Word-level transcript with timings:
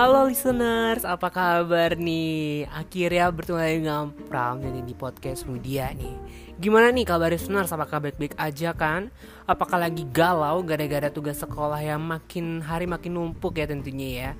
Halo 0.00 0.32
listeners, 0.32 1.04
apa 1.04 1.28
kabar 1.28 1.92
nih? 1.92 2.64
Akhirnya 2.72 3.28
bertemu 3.28 3.60
lagi 3.60 3.76
dengan 3.84 4.08
Pram 4.32 4.56
dan 4.56 4.80
di 4.88 4.96
podcast 4.96 5.44
Mudia 5.44 5.92
nih. 5.92 6.16
Gimana 6.56 6.88
nih 6.88 7.04
kabar 7.04 7.28
listeners, 7.28 7.68
apakah 7.68 8.08
baik-baik 8.08 8.32
aja 8.40 8.72
kan? 8.72 9.12
Apakah 9.44 9.76
lagi 9.76 10.08
galau 10.08 10.64
gara-gara 10.64 11.12
tugas 11.12 11.36
sekolah 11.44 11.84
yang 11.84 12.00
makin 12.00 12.64
hari 12.64 12.88
makin 12.88 13.12
numpuk 13.12 13.60
ya 13.60 13.68
tentunya 13.68 14.08
ya? 14.08 14.30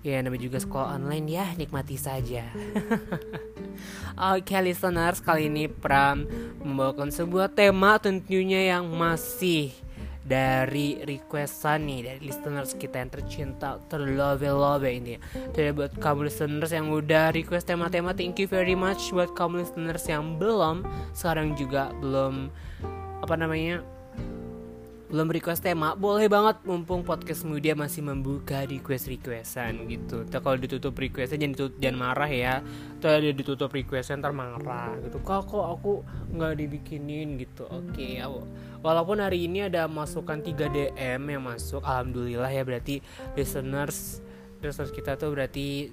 Ya 0.00 0.24
namanya 0.24 0.40
juga 0.40 0.56
sekolah 0.56 0.96
online 0.96 1.28
ya, 1.28 1.52
nikmati 1.52 2.00
saja. 2.00 2.48
Oke 4.32 4.56
okay, 4.56 4.64
listeners, 4.64 5.20
kali 5.20 5.52
ini 5.52 5.68
Pram 5.68 6.24
membawakan 6.64 7.12
sebuah 7.12 7.52
tema 7.52 8.00
tentunya 8.00 8.72
yang 8.72 8.88
masih 8.88 9.76
dari 10.30 11.02
requestan 11.02 11.90
nih 11.90 12.06
dari 12.06 12.20
listeners 12.30 12.78
kita 12.78 13.02
yang 13.02 13.10
tercinta 13.10 13.82
terlove 13.90 14.46
love 14.46 14.86
ini. 14.86 15.18
Jadi 15.50 15.74
buat 15.74 15.98
kamu 15.98 16.30
listeners 16.30 16.70
yang 16.70 16.86
udah 16.86 17.34
request 17.34 17.66
tema-tema 17.66 18.14
thank 18.14 18.38
you 18.38 18.46
very 18.46 18.78
much. 18.78 19.10
Buat 19.10 19.34
kamu 19.34 19.66
listeners 19.66 20.06
yang 20.06 20.38
belum 20.38 20.86
sekarang 21.18 21.58
juga 21.58 21.90
belum 21.98 22.46
apa 23.26 23.34
namanya 23.34 23.82
belum 25.10 25.26
request 25.34 25.66
tema 25.66 25.98
boleh 25.98 26.30
banget. 26.30 26.62
Mumpung 26.62 27.02
podcast 27.02 27.42
media 27.42 27.74
masih 27.74 28.06
membuka 28.06 28.62
request 28.62 29.10
requestan 29.10 29.90
gitu. 29.90 30.22
Tuh, 30.22 30.38
kalau 30.38 30.54
ditutup 30.54 30.94
requestnya 30.94 31.42
jangan 31.42 31.54
ditutup, 31.58 31.76
jangan 31.82 31.98
marah 31.98 32.30
ya. 32.30 32.62
Tuh 33.02 33.18
ada 33.18 33.30
ditutup 33.34 33.74
requestnya 33.74 34.22
ntar 34.22 34.30
marah 34.30 34.94
gitu. 35.02 35.18
Kok 35.18 35.50
kok 35.50 35.66
aku 35.66 35.92
nggak 36.38 36.54
dibikinin 36.54 37.34
gitu? 37.42 37.66
Oke 37.66 37.90
okay, 37.90 38.22
walaupun 38.80 39.20
hari 39.20 39.48
ini 39.48 39.68
ada 39.68 39.86
masukan 39.86 40.40
3 40.40 40.72
DM 40.72 41.22
yang 41.24 41.42
masuk 41.44 41.84
alhamdulillah 41.84 42.50
ya 42.50 42.64
berarti 42.64 43.04
listeners 43.36 44.24
listeners 44.60 44.92
kita 44.92 45.16
tuh 45.16 45.32
berarti 45.32 45.88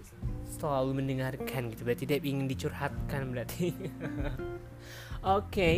selalu 0.58 1.04
mendengarkan 1.04 1.72
gitu. 1.72 1.86
Berarti 1.86 2.04
dia 2.10 2.20
ingin 2.20 2.48
dicurhatkan 2.50 3.32
berarti. 3.32 3.72
Oke 3.78 3.96
okay. 5.24 5.78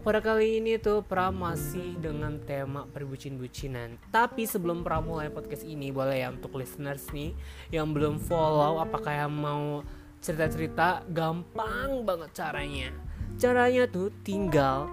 Pada 0.00 0.24
kali 0.24 0.64
ini 0.64 0.80
tuh 0.80 1.04
Pra 1.04 1.28
masih 1.28 2.00
dengan 2.00 2.40
tema 2.40 2.88
perbucin-bucinan. 2.88 4.00
Tapi 4.08 4.48
sebelum 4.48 4.80
Pra 4.80 5.04
mulai 5.04 5.28
podcast 5.28 5.62
ini 5.68 5.92
Boleh 5.92 6.24
ya 6.24 6.32
untuk 6.32 6.56
listeners 6.56 7.04
nih 7.12 7.36
Yang 7.68 7.86
belum 7.92 8.16
follow 8.16 8.80
apakah 8.80 9.12
yang 9.12 9.32
mau 9.36 9.84
cerita-cerita 10.24 11.04
Gampang 11.12 12.08
banget 12.08 12.30
caranya. 12.32 12.88
Caranya 13.36 13.84
tuh 13.88 14.08
tinggal 14.24 14.88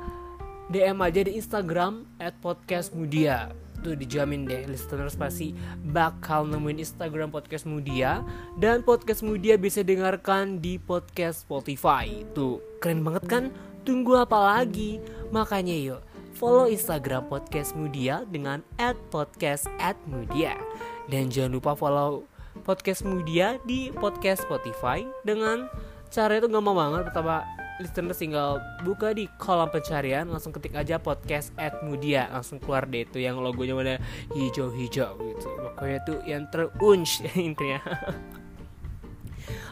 DM 0.68 1.00
aja 1.00 1.22
di 1.24 1.40
Instagram 1.40 2.04
At 2.20 2.36
podcast 2.44 2.92
mudia 2.92 3.52
tuh 3.86 3.94
dijamin 3.94 4.50
deh 4.50 4.66
listeners 4.66 5.14
pasti 5.14 5.54
bakal 5.94 6.50
nemuin 6.50 6.82
Instagram 6.82 7.30
podcast 7.30 7.70
Mudia 7.70 8.26
dan 8.58 8.82
podcast 8.82 9.22
Mudia 9.22 9.56
bisa 9.56 9.86
dengarkan 9.86 10.58
di 10.58 10.82
podcast 10.82 11.46
Spotify. 11.46 12.26
Tuh 12.34 12.60
keren 12.82 13.06
banget 13.06 13.24
kan? 13.30 13.44
Tunggu 13.86 14.18
apa 14.18 14.36
lagi? 14.36 15.00
Makanya 15.30 15.72
yuk 15.78 16.02
follow 16.36 16.68
Instagram 16.70 17.26
Podcast 17.32 17.74
Mudia. 17.74 18.28
Dengan 18.28 18.62
@podcast@mudia 19.10 20.60
dan 21.08 21.32
jangan 21.32 21.52
lupa 21.56 21.72
follow 21.74 22.28
Podcast 22.66 23.06
Mudia 23.06 23.62
di 23.64 23.94
podcast 23.94 24.44
Spotify 24.44 25.06
dengan 25.24 25.70
cara 26.10 26.42
itu 26.42 26.50
gampang 26.50 26.76
banget. 26.76 27.08
Pertama 27.08 27.46
listener 27.78 28.14
tinggal 28.18 28.58
buka 28.82 29.14
di 29.14 29.30
kolom 29.38 29.70
pencarian 29.70 30.26
langsung 30.26 30.50
ketik 30.50 30.74
aja 30.74 30.98
podcast 30.98 31.54
at 31.62 31.78
mudia 31.86 32.26
langsung 32.34 32.58
keluar 32.58 32.90
deh 32.90 33.06
itu 33.06 33.22
yang 33.22 33.38
logonya 33.38 33.74
mana 33.78 33.96
hijau-hijau 34.34 35.14
gitu. 35.18 35.48
Pokoknya 35.78 36.00
tuh 36.06 36.20
yang 36.26 36.44
terunch 36.50 37.22
intinya. 37.38 37.82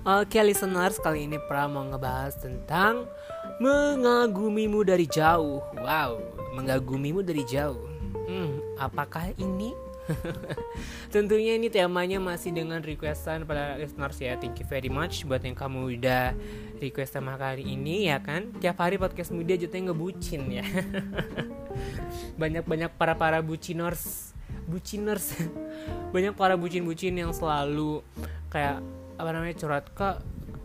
Oke 0.06 0.38
listeners 0.46 1.02
kali 1.02 1.26
ini 1.26 1.42
Pra 1.50 1.66
mau 1.66 1.82
ngebahas 1.82 2.38
tentang 2.38 3.10
Mengagumimu 3.56 4.84
dari 4.84 5.08
jauh. 5.08 5.64
Wow, 5.80 6.20
mengagumimu 6.60 7.24
dari 7.24 7.40
jauh. 7.48 7.88
Hmm, 8.28 8.60
Apakah 8.76 9.32
ini? 9.40 9.72
Tentunya 11.14 11.58
ini 11.58 11.68
temanya 11.72 12.22
masih 12.22 12.54
dengan 12.54 12.82
requestan 12.82 13.44
pada 13.44 13.78
listeners 13.78 14.18
ya. 14.22 14.38
Thank 14.38 14.62
you 14.62 14.68
very 14.68 14.92
much 14.92 15.26
buat 15.26 15.42
yang 15.42 15.58
kamu 15.58 15.98
udah 16.00 16.34
request 16.80 17.18
tema 17.18 17.36
kali 17.36 17.66
ini 17.66 18.10
ya 18.10 18.22
kan? 18.22 18.54
Tiap 18.62 18.78
hari 18.80 19.02
podcast 19.02 19.34
muda 19.34 19.58
jatuhnya 19.58 19.92
ngebucin 19.92 20.42
ya. 20.52 20.66
Banyak-banyak 22.42 22.92
para-para 22.96 23.42
buciners. 23.42 24.34
Buciners. 24.70 25.36
Banyak 26.14 26.34
para 26.38 26.56
bucin-bucin 26.56 27.16
yang 27.18 27.34
selalu 27.34 28.06
kayak 28.54 28.80
apa 29.16 29.30
namanya 29.32 29.56
curhat 29.56 29.88
ke 29.96 30.10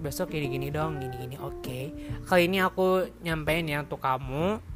besok 0.00 0.32
gini 0.32 0.48
gini 0.48 0.68
dong 0.72 0.96
gini 0.96 1.12
gini 1.12 1.36
oke. 1.36 1.60
Okay. 1.60 1.84
kali 2.24 2.48
ini 2.48 2.64
aku 2.64 3.04
nyampein 3.20 3.68
ya 3.68 3.84
untuk 3.84 4.00
kamu 4.00 4.69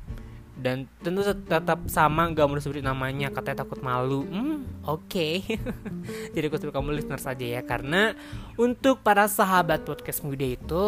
dan 0.54 0.86
tentu 1.02 1.26
tetap 1.26 1.90
sama 1.90 2.30
gak 2.30 2.46
mau 2.46 2.54
disebut 2.54 2.78
namanya 2.78 3.26
katanya 3.34 3.66
takut 3.66 3.82
malu. 3.82 4.22
Hmm 4.22 4.62
oke. 4.86 5.10
Okay. 5.10 5.42
jadi 6.34 6.46
aku 6.46 6.56
sebut 6.62 6.74
kamu 6.74 6.94
listener 6.94 7.18
saja 7.18 7.46
ya 7.58 7.60
karena 7.66 8.14
untuk 8.54 9.02
para 9.02 9.26
sahabat 9.26 9.82
podcast 9.82 10.22
muda 10.22 10.46
itu 10.46 10.86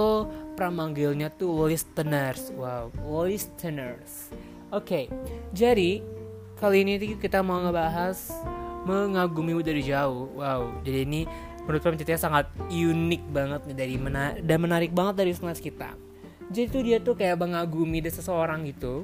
pramanggilnya 0.54 1.34
tuh 1.34 1.66
listeners. 1.66 2.54
Wow 2.54 2.94
listeners. 3.26 4.30
Oke 4.70 4.70
okay. 4.70 5.04
jadi 5.50 6.02
kali 6.62 6.86
ini 6.86 7.18
kita 7.18 7.42
mau 7.42 7.58
ngebahas 7.58 8.30
mengagumimu 8.86 9.66
dari 9.66 9.82
jauh. 9.82 10.30
Wow 10.38 10.78
jadi 10.86 11.02
ini 11.02 11.26
menurut 11.66 11.82
kami 11.82 11.98
ceritanya 11.98 12.22
sangat 12.22 12.46
unik 12.70 13.22
banget 13.34 13.60
nih 13.66 13.76
dari 13.76 13.94
mena 13.98 14.38
dan 14.38 14.62
menarik 14.62 14.94
banget 14.94 15.26
dari 15.26 15.34
senas 15.34 15.58
kita. 15.58 15.98
Jadi 16.46 16.66
tuh 16.70 16.82
dia 16.86 17.02
tuh 17.02 17.18
kayak 17.18 17.42
mengagumi 17.42 17.98
dari 17.98 18.14
seseorang 18.14 18.62
gitu 18.70 19.02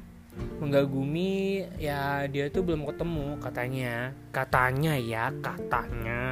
mengagumi 0.60 1.66
ya 1.76 2.24
dia 2.28 2.48
tuh 2.48 2.64
belum 2.64 2.88
ketemu 2.88 3.38
katanya. 3.42 3.94
Katanya 4.32 4.94
ya 4.96 5.28
katanya. 5.42 6.22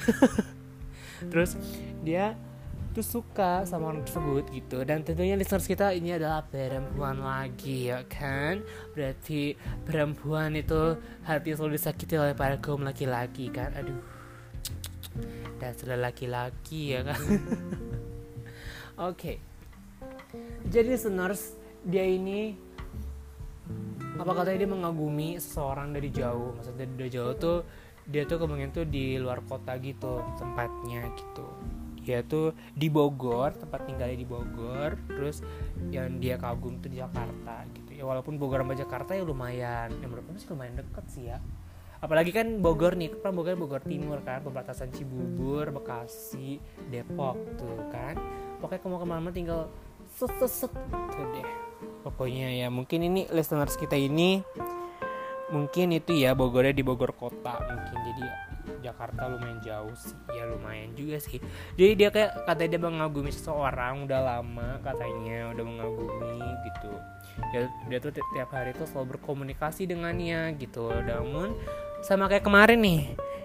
Terus 1.30 1.56
dia 2.00 2.38
tuh 2.90 3.06
suka 3.06 3.62
sama 3.66 3.94
orang 3.94 4.02
tersebut 4.02 4.44
gitu. 4.50 4.82
Dan 4.82 5.06
tentunya 5.06 5.38
listeners 5.38 5.66
kita 5.66 5.94
ini 5.94 6.14
adalah 6.14 6.42
perempuan 6.42 7.22
lagi 7.22 7.90
ya 7.90 8.02
kan? 8.06 8.62
Berarti 8.94 9.54
perempuan 9.86 10.58
itu 10.58 10.98
hati 11.22 11.54
selalu 11.54 11.78
disakiti 11.78 12.18
oleh 12.18 12.34
para 12.34 12.58
kaum 12.58 12.82
laki-laki 12.82 13.50
kan? 13.50 13.70
Aduh. 13.78 14.00
Dasar 15.58 15.98
laki-laki 15.98 16.98
ya 16.98 17.06
kan? 17.06 17.20
Oke. 19.00 19.06
Okay. 19.16 19.36
jadi 20.68 20.96
listeners 20.96 21.56
dia 21.84 22.04
ini 22.04 22.56
apa 24.20 24.32
katanya 24.36 24.58
dia 24.66 24.70
mengagumi 24.70 25.40
seseorang 25.40 25.96
dari 25.96 26.12
jauh? 26.12 26.52
Maksudnya 26.52 26.86
dari 26.92 27.10
jauh 27.10 27.32
tuh 27.40 27.64
dia 28.04 28.26
tuh 28.26 28.42
kemungkinan 28.42 28.72
tuh 28.74 28.84
di 28.84 29.16
luar 29.16 29.40
kota 29.46 29.80
gitu 29.80 30.20
tempatnya 30.36 31.08
gitu. 31.16 31.46
Dia 32.00 32.20
tuh 32.24 32.52
di 32.76 32.92
Bogor 32.92 33.56
tempat 33.56 33.88
tinggalnya 33.88 34.18
di 34.20 34.28
Bogor 34.28 34.98
terus 35.08 35.40
yang 35.88 36.20
dia 36.20 36.36
kagum 36.36 36.80
tuh 36.84 36.92
di 36.92 37.00
Jakarta 37.00 37.64
gitu. 37.72 37.96
Ya 37.96 38.04
walaupun 38.04 38.36
Bogor 38.36 38.60
sama 38.60 38.76
Jakarta 38.76 39.16
ya 39.16 39.24
lumayan 39.24 39.88
ya 40.00 40.06
menurut 40.08 40.28
sih 40.36 40.48
lumayan 40.52 40.76
deket 40.76 41.04
sih 41.08 41.24
ya. 41.32 41.38
Apalagi 42.00 42.32
kan 42.32 42.60
Bogor 42.60 42.96
nih 42.96 43.14
kan 43.20 43.32
Bogor 43.32 43.56
Bogor 43.56 43.84
Timur 43.84 44.20
kan 44.20 44.44
perbatasan 44.44 44.92
Cibubur 44.92 45.68
Bekasi 45.72 46.60
Depok 46.92 47.36
tuh 47.56 47.88
kan. 47.88 48.20
Pokoknya 48.60 48.80
kamu 48.84 48.96
ke 49.00 49.06
mana-mana 49.08 49.32
tinggal 49.32 49.60
set 50.12 50.28
set 50.40 50.68
set 50.68 50.72
tuh 50.92 51.26
deh 51.32 51.69
pokoknya 52.02 52.64
ya 52.64 52.68
mungkin 52.72 53.04
ini 53.04 53.28
listeners 53.30 53.76
kita 53.76 53.94
ini 53.96 54.40
mungkin 55.50 55.92
itu 55.92 56.14
ya 56.14 56.32
Bogornya 56.32 56.72
di 56.72 56.86
Bogor 56.86 57.12
kota 57.12 57.58
mungkin. 57.60 57.98
Jadi 58.06 58.24
Jakarta 58.80 59.28
lumayan 59.28 59.60
jauh 59.60 59.92
sih. 59.98 60.16
Ya 60.32 60.46
lumayan 60.46 60.94
juga 60.94 61.18
sih. 61.20 61.42
Jadi 61.74 61.92
dia 61.98 62.08
kayak 62.08 62.46
katanya 62.46 62.78
dia 62.78 62.80
mengagumi 62.80 63.30
seseorang 63.34 64.06
udah 64.08 64.20
lama 64.22 64.78
katanya 64.80 65.52
udah 65.52 65.64
mengagumi 65.66 66.38
gitu. 66.70 66.92
Ya 67.52 67.60
dia 67.90 67.98
tuh 67.98 68.14
tiap 68.14 68.50
hari 68.54 68.72
tuh 68.72 68.86
selalu 68.88 69.18
berkomunikasi 69.18 69.90
dengannya 69.90 70.54
gitu. 70.56 70.88
Namun 70.88 71.58
sama 72.00 72.30
kayak 72.30 72.46
kemarin 72.46 72.80
nih 72.80 73.00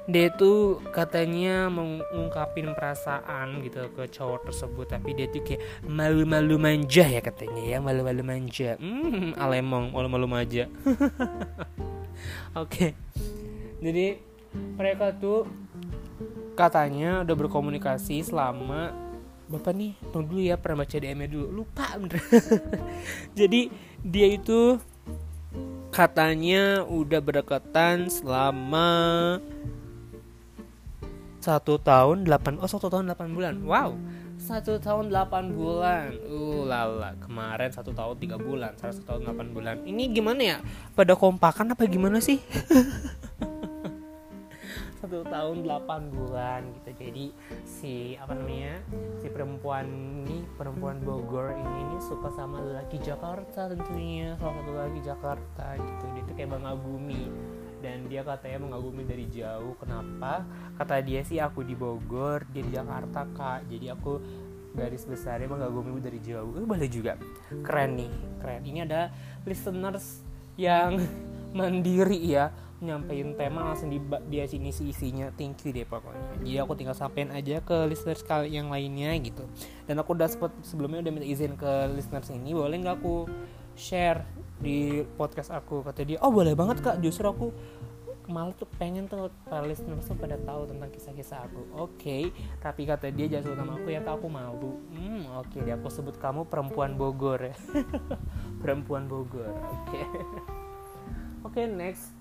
dia 0.06 0.30
tuh 0.30 0.86
katanya 0.94 1.66
mengungkapin 1.74 2.78
perasaan 2.78 3.66
gitu 3.66 3.90
ke 3.98 4.06
cowok 4.14 4.50
tersebut 4.50 4.86
tapi 4.86 5.18
dia 5.18 5.26
tuh 5.26 5.42
kayak 5.42 5.66
malu-malu 5.82 6.62
manja 6.62 7.10
ya 7.10 7.22
katanya 7.26 7.62
ya 7.66 7.78
malu-malu 7.82 8.22
manja. 8.22 8.78
Hmm 8.78 9.34
alemong 9.34 9.90
malu-malu 9.90 10.30
manja. 10.30 10.70
Oke. 12.54 12.70
Okay. 12.70 12.92
jadi 13.82 14.22
mereka 14.78 15.12
tuh 15.18 15.50
katanya 16.56 17.26
udah 17.26 17.36
berkomunikasi 17.36 18.22
selama 18.22 18.94
bapak 19.50 19.74
nih? 19.74 19.94
Tunggu 20.10 20.38
dulu 20.38 20.42
ya 20.42 20.56
pernah 20.58 20.86
baca 20.86 20.96
DM-nya 20.98 21.30
dulu. 21.30 21.48
Lupa 21.62 21.86
bener. 21.98 22.22
Jadi 23.40 23.70
dia 24.02 24.28
itu 24.30 24.80
katanya 25.94 26.84
udah 26.86 27.20
berdekatan 27.22 28.10
selama 28.10 28.90
satu 31.46 31.78
tahun 31.78 32.26
delapan 32.26 32.58
oh 32.58 32.66
satu 32.66 32.90
tahun 32.90 33.14
delapan 33.14 33.30
bulan. 33.38 33.56
Wow. 33.62 33.90
Satu 34.42 34.82
tahun 34.82 35.14
delapan 35.14 35.54
bulan. 35.54 36.10
Uh 36.26 36.66
lala 36.66 37.14
kemarin 37.22 37.70
satu 37.70 37.94
tahun 37.94 38.18
tiga 38.18 38.42
bulan 38.42 38.74
satu 38.82 39.06
tahun 39.06 39.30
delapan 39.30 39.48
bulan. 39.54 39.76
Ini 39.86 40.10
gimana 40.10 40.42
ya? 40.42 40.58
Pada 40.98 41.14
kompakan 41.14 41.78
apa 41.78 41.86
gimana 41.86 42.18
sih? 42.18 42.42
Satu 45.06 45.22
tahun 45.22 45.62
delapan 45.62 46.10
bulan 46.10 46.66
gitu. 46.82 46.98
Jadi 46.98 47.26
si 47.62 48.18
apa 48.18 48.34
namanya 48.34 48.82
si 49.22 49.30
perempuan 49.30 49.86
ini 50.26 50.42
perempuan 50.58 50.98
Bogor 51.06 51.54
ini, 51.54 51.86
ini 51.86 51.98
suka 52.02 52.34
sama 52.34 52.58
laki 52.58 52.98
Jakarta 53.06 53.70
tentunya. 53.70 54.34
Salah 54.42 54.58
satu 54.58 54.74
laki 54.74 55.00
Jakarta 55.06 55.78
gitu. 55.78 56.04
Dia 56.10 56.24
tuh 56.26 56.34
kayak 56.34 56.58
mengagumi 56.58 57.30
dan 57.86 58.10
dia 58.10 58.26
katanya 58.26 58.66
mengagumi 58.66 59.06
dari 59.06 59.30
jauh. 59.30 59.78
Kenapa? 59.78 60.42
Kata 60.82 61.06
dia 61.06 61.22
sih 61.22 61.38
aku 61.38 61.62
di 61.62 61.78
Bogor 61.78 62.42
dia 62.50 62.66
di 62.66 62.74
Jakarta 62.74 63.30
kak. 63.30 63.70
Jadi 63.70 63.94
aku 63.94 64.18
garis 64.74 65.06
besarnya 65.06 65.46
mengagumi 65.46 66.02
dari 66.02 66.18
jauh. 66.18 66.58
Eh, 66.58 66.66
boleh 66.66 66.90
juga. 66.90 67.14
Keren 67.62 68.02
nih 68.02 68.12
keren. 68.42 68.62
Ini 68.66 68.80
ada 68.90 69.14
listeners 69.46 70.26
yang 70.58 70.98
mandiri 71.58 72.18
ya 72.26 72.50
nyampein 72.84 73.40
tema 73.40 73.72
langsung 73.72 73.88
di 73.88 74.02
dia 74.28 74.50
sini 74.50 74.74
si 74.74 74.90
isinya. 74.90 75.30
Thank 75.32 75.70
you 75.70 75.72
deh 75.72 75.86
pokoknya. 75.86 76.42
Jadi 76.42 76.58
aku 76.58 76.74
tinggal 76.74 76.98
sampein 76.98 77.30
aja 77.32 77.62
ke 77.62 77.86
listeners 77.86 78.26
kali 78.26 78.52
yang 78.52 78.74
lainnya 78.74 79.14
gitu. 79.22 79.46
Dan 79.86 80.02
aku 80.02 80.18
udah 80.18 80.28
sempat 80.28 80.52
sebelumnya 80.66 81.06
udah 81.06 81.12
minta 81.14 81.28
izin 81.30 81.54
ke 81.56 81.72
listeners 81.94 82.34
ini 82.34 82.52
boleh 82.52 82.82
nggak 82.82 82.98
aku 82.98 83.30
share 83.80 84.28
di 84.60 85.04
podcast 85.16 85.52
aku? 85.52 85.84
Kata 85.84 86.04
dia 86.04 86.20
oh 86.20 86.32
boleh 86.32 86.52
banget 86.52 86.84
kak. 86.84 87.00
Justru 87.00 87.28
aku 87.28 87.48
malu 88.30 88.52
tuh 88.54 88.70
pengen 88.80 89.06
tuh 89.06 89.30
para 89.46 89.66
listeners 89.66 90.10
pada 90.18 90.38
tahu 90.42 90.70
tentang 90.70 90.90
kisah-kisah 90.92 91.46
aku. 91.48 91.62
Oke 91.76 91.82
okay, 91.96 92.24
tapi 92.60 92.86
kata 92.86 93.10
dia 93.14 93.30
jangan 93.30 93.52
sebut 93.52 93.58
nama 93.62 93.74
aku 93.78 93.88
ya 93.92 94.02
kak. 94.02 94.14
Aku 94.20 94.28
malu. 94.28 94.74
Hmm 94.94 95.24
oke 95.36 95.50
okay, 95.52 95.60
dia 95.66 95.76
aku 95.78 95.88
sebut 95.90 96.16
kamu 96.18 96.48
perempuan 96.48 96.98
Bogor. 96.98 97.40
Ya 97.40 97.56
perempuan 98.62 99.06
Bogor 99.10 99.52
oke. 99.52 99.90
Okay. 99.90 100.04
oke 101.46 101.54
okay, 101.54 101.66
next. 101.70 102.14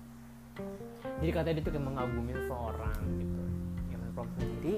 Jadi 1.21 1.31
katanya 1.31 1.55
dia 1.59 1.65
tuh 1.65 1.73
kayak 1.75 1.85
mengagumi 1.85 2.33
seorang 2.47 2.99
gitu. 3.19 3.43
Yang 3.91 4.01
prom 4.15 4.29
sendiri 4.39 4.77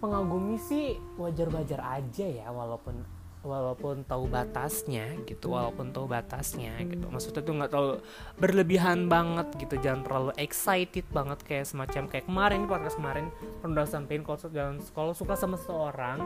mengagumi 0.00 0.56
sih 0.56 0.96
wajar-wajar 1.20 1.80
aja 2.00 2.26
ya 2.26 2.48
walaupun 2.48 3.04
walaupun 3.40 4.04
tahu 4.04 4.28
batasnya 4.28 5.16
gitu 5.24 5.56
walaupun 5.56 5.92
tahu 5.92 6.04
batasnya 6.04 6.76
gitu. 6.84 7.08
Maksudnya 7.08 7.40
tuh 7.40 7.54
nggak 7.56 7.70
terlalu 7.72 7.96
berlebihan 8.36 9.08
banget 9.08 9.48
gitu 9.56 9.80
jangan 9.80 10.04
terlalu 10.04 10.30
excited 10.36 11.06
banget 11.10 11.38
kayak 11.44 11.66
semacam 11.68 12.02
kayak 12.08 12.24
kemarin 12.28 12.68
podcast 12.68 12.96
kemarin 13.00 13.26
pernah 13.64 13.86
sampein 13.88 14.22
kalau 14.22 14.38
jangan 14.40 14.76
kalau 14.92 15.12
suka 15.16 15.34
sama 15.36 15.56
seseorang 15.56 16.20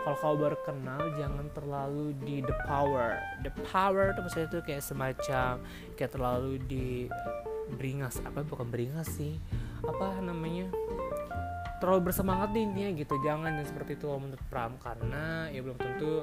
kalau 0.00 0.16
kau 0.16 0.36
baru 0.38 0.58
kenal 0.64 1.02
jangan 1.18 1.46
terlalu 1.52 2.16
di 2.24 2.40
the 2.40 2.56
power. 2.64 3.20
The 3.44 3.52
power 3.68 4.16
tuh 4.16 4.22
maksudnya 4.24 4.48
tuh 4.48 4.62
kayak 4.64 4.84
semacam 4.86 5.60
kayak 5.98 6.12
terlalu 6.14 6.56
di 6.64 7.10
beringas 7.76 8.22
apa? 8.24 8.40
Bukan 8.46 8.70
beringas 8.70 9.12
sih. 9.12 9.36
Apa 9.84 10.22
namanya 10.24 10.72
terlalu 11.80 12.12
bersemangat 12.12 12.52
nih 12.52 12.62
intinya 12.68 12.90
gitu. 12.94 13.14
Jangan 13.24 13.50
yang 13.56 13.66
seperti 13.66 13.96
itu 13.96 14.06
menurut 14.06 14.44
Pram 14.52 14.76
karena 14.78 15.48
ya 15.48 15.60
belum 15.64 15.76
tentu 15.80 16.22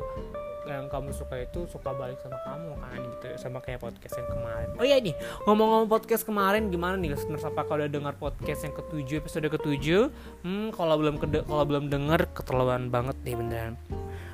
yang 0.68 0.92
kamu 0.92 1.16
suka 1.16 1.48
itu 1.48 1.64
suka 1.72 1.96
balik 1.96 2.20
sama 2.22 2.38
kamu 2.46 2.70
kan 2.78 3.00
gitu. 3.02 3.26
Sama 3.42 3.58
kayak 3.64 3.82
podcast 3.82 4.16
yang 4.20 4.30
kemarin. 4.30 4.70
Oh 4.78 4.86
iya 4.86 4.98
nih 5.02 5.16
ngomong-ngomong 5.50 5.90
podcast 5.90 6.24
kemarin 6.24 6.70
gimana 6.70 6.96
nih 7.00 7.18
listeners? 7.18 7.44
Apakah 7.48 7.82
udah 7.82 7.90
dengar 7.90 8.14
podcast 8.16 8.64
yang 8.64 8.76
ketujuh 8.76 9.24
episode 9.26 9.48
ketujuh? 9.50 10.14
Hmm 10.46 10.70
kalau 10.76 10.96
belum 11.00 11.18
kalau 11.24 11.64
belum 11.66 11.90
dengar 11.90 12.30
keterlaluan 12.32 12.94
banget 12.94 13.18
nih 13.26 13.36
beneran 13.36 13.76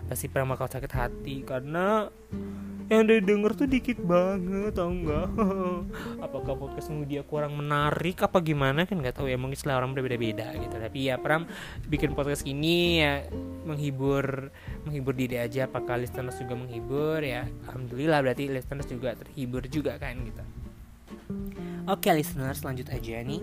pasti 0.08 0.28
pernah 0.28 0.56
bakal 0.56 0.68
sakit 0.68 0.92
hati 0.92 1.36
karena 1.48 2.08
yang 2.92 3.08
dia 3.08 3.24
denger 3.24 3.52
tuh 3.56 3.68
dikit 3.68 3.98
banget 4.04 4.76
tau 4.76 4.92
nggak? 4.92 5.28
Apakah 6.26 6.54
podcast 6.60 6.92
dia 7.08 7.24
kurang 7.24 7.56
menarik 7.56 8.20
apa 8.22 8.44
gimana? 8.44 8.84
Kan 8.84 9.00
nggak 9.00 9.18
tahu 9.18 9.32
ya 9.32 9.40
mungkin 9.40 9.56
selera 9.56 9.80
orang 9.80 9.96
berbeda-beda 9.96 10.52
gitu. 10.60 10.76
Tapi 10.76 11.00
ya 11.08 11.16
Pram 11.16 11.48
bikin 11.88 12.12
podcast 12.12 12.44
ini 12.44 13.02
ya 13.02 13.24
menghibur 13.64 14.52
menghibur 14.84 15.16
diri 15.16 15.40
aja. 15.40 15.66
Apakah 15.66 15.98
listeners 16.04 16.36
juga 16.38 16.60
menghibur? 16.60 17.24
Ya 17.24 17.48
alhamdulillah 17.72 18.20
berarti 18.20 18.52
listeners 18.52 18.88
juga 18.92 19.16
terhibur 19.16 19.64
juga 19.72 19.96
kan 19.96 20.20
gitu. 20.20 20.44
Oke 21.88 22.12
listeners 22.12 22.62
lanjut 22.68 22.92
aja 22.92 23.24
nih. 23.24 23.42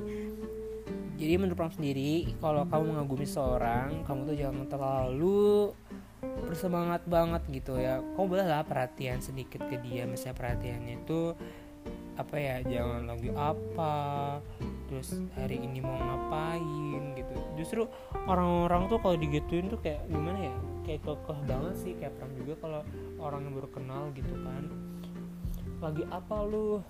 Jadi 1.20 1.32
menurut 1.36 1.56
Pram 1.56 1.72
sendiri 1.72 2.32
kalau 2.40 2.64
kamu 2.64 2.96
mengagumi 2.96 3.28
seorang 3.28 4.04
kamu 4.08 4.20
tuh 4.24 4.36
jangan 4.36 4.66
terlalu 4.68 5.76
bersemangat 6.20 7.02
banget 7.08 7.42
gitu 7.50 7.80
ya. 7.80 8.00
Kamu 8.16 8.26
boleh 8.26 8.46
lah 8.46 8.64
perhatian 8.64 9.20
sedikit 9.24 9.64
ke 9.66 9.80
dia 9.80 10.04
misalnya 10.04 10.36
perhatiannya 10.36 10.94
itu 11.04 11.34
apa 12.20 12.36
ya 12.36 12.60
jangan 12.60 13.08
lagi 13.08 13.32
apa 13.32 13.96
terus 14.90 15.16
hari 15.38 15.62
ini 15.62 15.80
mau 15.80 15.96
ngapain 15.96 17.16
gitu. 17.16 17.34
Justru 17.56 17.82
orang-orang 18.28 18.90
tuh 18.92 18.98
kalau 19.00 19.16
digituin 19.16 19.72
tuh 19.72 19.80
kayak 19.80 20.04
gimana 20.10 20.50
ya 20.50 20.56
kayak 20.84 21.00
kekeh 21.06 21.40
banget 21.46 21.74
sih 21.78 21.92
kayak 21.96 22.12
pernah 22.18 22.34
juga 22.34 22.54
kalau 22.58 22.80
orang 23.22 23.40
yang 23.46 23.54
baru 23.56 23.70
kenal 23.70 24.02
gitu 24.16 24.34
kan 24.42 24.64
lagi 25.80 26.04
apa 26.12 26.36
lu? 26.44 26.84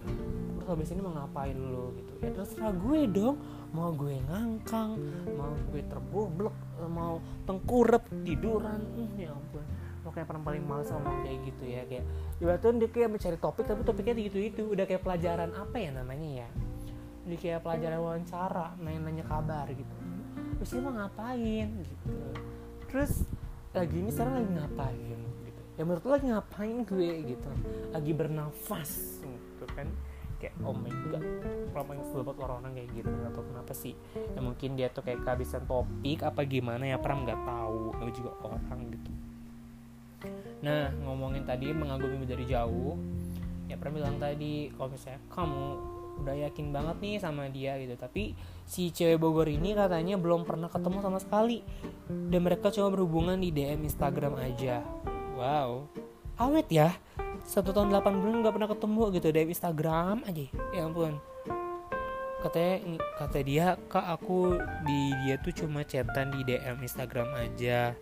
Terus 0.58 0.68
habis 0.68 0.88
ini 0.92 1.00
mau 1.00 1.14
ngapain 1.14 1.54
lu 1.56 1.94
gitu? 1.96 2.12
Ya 2.20 2.30
terserah 2.34 2.74
gue 2.74 3.00
dong. 3.08 3.36
Mau 3.70 3.94
gue 3.94 4.18
ngangkang 4.26 4.98
mau 5.38 5.54
gue 5.70 5.82
terboblok 5.86 6.54
mau 6.90 7.22
tengkurap 7.46 8.02
tiduran. 8.26 8.82
Hmm, 8.82 9.14
ya 9.14 9.30
ampun. 9.30 9.64
Lo 10.02 10.10
kayak 10.10 10.26
pernah 10.26 10.42
paling 10.42 10.64
males 10.66 10.90
ngomong 10.90 11.22
kayak 11.22 11.38
gitu 11.46 11.64
ya. 11.64 11.82
Kayak 11.86 12.04
ibaratnya 12.42 12.70
dia 12.82 12.90
kayak 12.90 13.10
mencari 13.14 13.38
topik 13.38 13.64
tapi 13.64 13.80
topiknya 13.86 14.14
gitu 14.18 14.38
itu 14.42 14.62
udah 14.66 14.84
kayak 14.84 15.02
pelajaran 15.06 15.50
apa 15.54 15.76
ya 15.78 15.90
namanya 15.94 16.44
ya? 16.44 16.48
Udah 17.30 17.38
kayak 17.38 17.60
pelajaran 17.62 17.98
wawancara 18.02 18.66
nanya-nanya 18.82 19.24
kabar 19.24 19.70
gitu. 19.70 19.96
Terus 20.60 20.70
dia 20.76 20.82
mau 20.82 20.92
ngapain 20.92 21.68
gitu? 21.72 22.12
Terus 22.90 23.12
lagi 23.70 23.96
ini 24.02 24.10
sekarang 24.10 24.34
lagi 24.34 24.50
ngapain 24.50 25.20
ya 25.80 25.88
menurut 25.88 26.04
lo 26.04 26.12
ngapain 26.12 26.84
gue 26.84 27.10
gitu? 27.24 27.48
Lagi 27.88 28.12
bernafas 28.12 29.24
gitu 29.24 29.64
kan? 29.72 29.88
Kayak 30.36 30.60
oh 30.60 30.76
my 30.76 30.92
god 31.08 31.24
kenapa 31.72 31.96
yang 31.96 32.04
buat 32.20 32.36
orang-orang 32.36 32.72
kayak 32.84 32.88
gitu? 33.00 33.08
Atau 33.24 33.42
kenapa 33.48 33.72
sih. 33.72 33.96
Ya 34.36 34.44
mungkin 34.44 34.76
dia 34.76 34.92
tuh 34.92 35.00
kayak 35.00 35.24
kehabisan 35.24 35.64
topik 35.64 36.20
apa 36.20 36.44
gimana 36.44 36.84
ya? 36.84 37.00
Pernah 37.00 37.32
nggak 37.32 37.40
tahu 37.48 37.80
tapi 37.96 38.10
juga 38.12 38.30
orang 38.44 38.80
gitu. 38.92 39.10
Nah 40.60 40.92
ngomongin 41.00 41.48
tadi 41.48 41.72
mengagumi 41.72 42.28
dari 42.28 42.44
jauh. 42.44 43.00
Ya 43.64 43.80
pernah 43.80 44.04
bilang 44.04 44.20
tadi 44.20 44.68
kalau 44.76 44.92
misalnya 44.92 45.20
kamu 45.32 45.64
udah 46.20 46.36
yakin 46.44 46.66
banget 46.76 46.96
nih 47.00 47.16
sama 47.16 47.48
dia 47.48 47.80
gitu. 47.80 47.96
Tapi 47.96 48.36
si 48.68 48.92
cewek 48.92 49.16
Bogor 49.16 49.48
ini 49.48 49.72
katanya 49.72 50.20
belum 50.20 50.44
pernah 50.44 50.68
ketemu 50.68 51.00
sama 51.00 51.16
sekali. 51.16 51.64
Dan 52.04 52.44
mereka 52.44 52.68
cuma 52.68 52.92
berhubungan 52.92 53.40
di 53.40 53.48
DM 53.48 53.88
Instagram 53.88 54.36
aja 54.36 54.84
wow. 55.40 55.70
Awet 56.36 56.68
ya? 56.68 56.88
Satu 57.48 57.72
tahun 57.72 57.88
8 57.88 58.20
bulan 58.20 58.36
nggak 58.44 58.54
pernah 58.54 58.70
ketemu 58.70 59.02
gitu 59.16 59.28
dari 59.32 59.48
Instagram 59.48 60.16
aja. 60.28 60.46
Ya 60.76 60.80
ampun. 60.84 61.16
Katanya 62.40 63.00
kata 63.20 63.38
dia 63.44 63.66
kak 63.92 64.06
aku 64.16 64.56
di 64.88 65.00
dia 65.24 65.36
tuh 65.40 65.52
cuma 65.52 65.84
chatan 65.84 66.32
di 66.32 66.40
DM 66.44 66.80
Instagram 66.84 67.28
aja. 67.36 67.92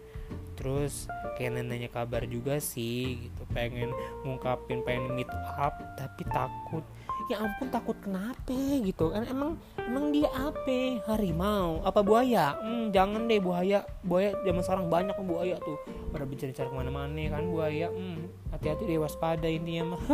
Terus 0.54 1.06
kayak 1.38 1.62
nanya 1.62 1.90
kabar 1.90 2.26
juga 2.26 2.58
sih 2.58 3.26
gitu. 3.26 3.42
Pengen 3.54 3.90
ngungkapin 4.26 4.82
pengen 4.86 5.14
meet 5.14 5.30
up 5.58 5.74
tapi 5.98 6.22
takut 6.30 6.82
ya 7.28 7.44
ampun 7.44 7.68
takut 7.68 7.94
kenapa 8.00 8.56
gitu 8.80 9.12
kan? 9.12 9.28
Emang 9.28 9.60
emang 9.76 10.08
dia 10.10 10.32
apa? 10.32 11.04
Harimau 11.12 11.84
apa 11.84 12.00
buaya? 12.00 12.56
Hmm, 12.56 12.88
jangan 12.88 13.28
deh 13.28 13.36
buaya 13.38 13.84
buaya 14.00 14.32
zaman 14.42 14.62
sekarang 14.64 14.86
banyak 14.88 15.16
buaya 15.20 15.60
tuh. 15.60 15.76
Pada 16.08 16.24
bicara-bicara 16.24 16.72
ke 16.72 16.76
mana-mana 16.76 17.22
kan 17.28 17.44
buaya 17.44 17.92
hmm, 17.92 18.48
hati-hati 18.56 18.88
deh 18.88 18.98
waspada 18.98 19.44
intinya 19.44 19.94
mah. 19.94 20.02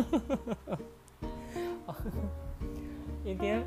Intinya 3.25 3.65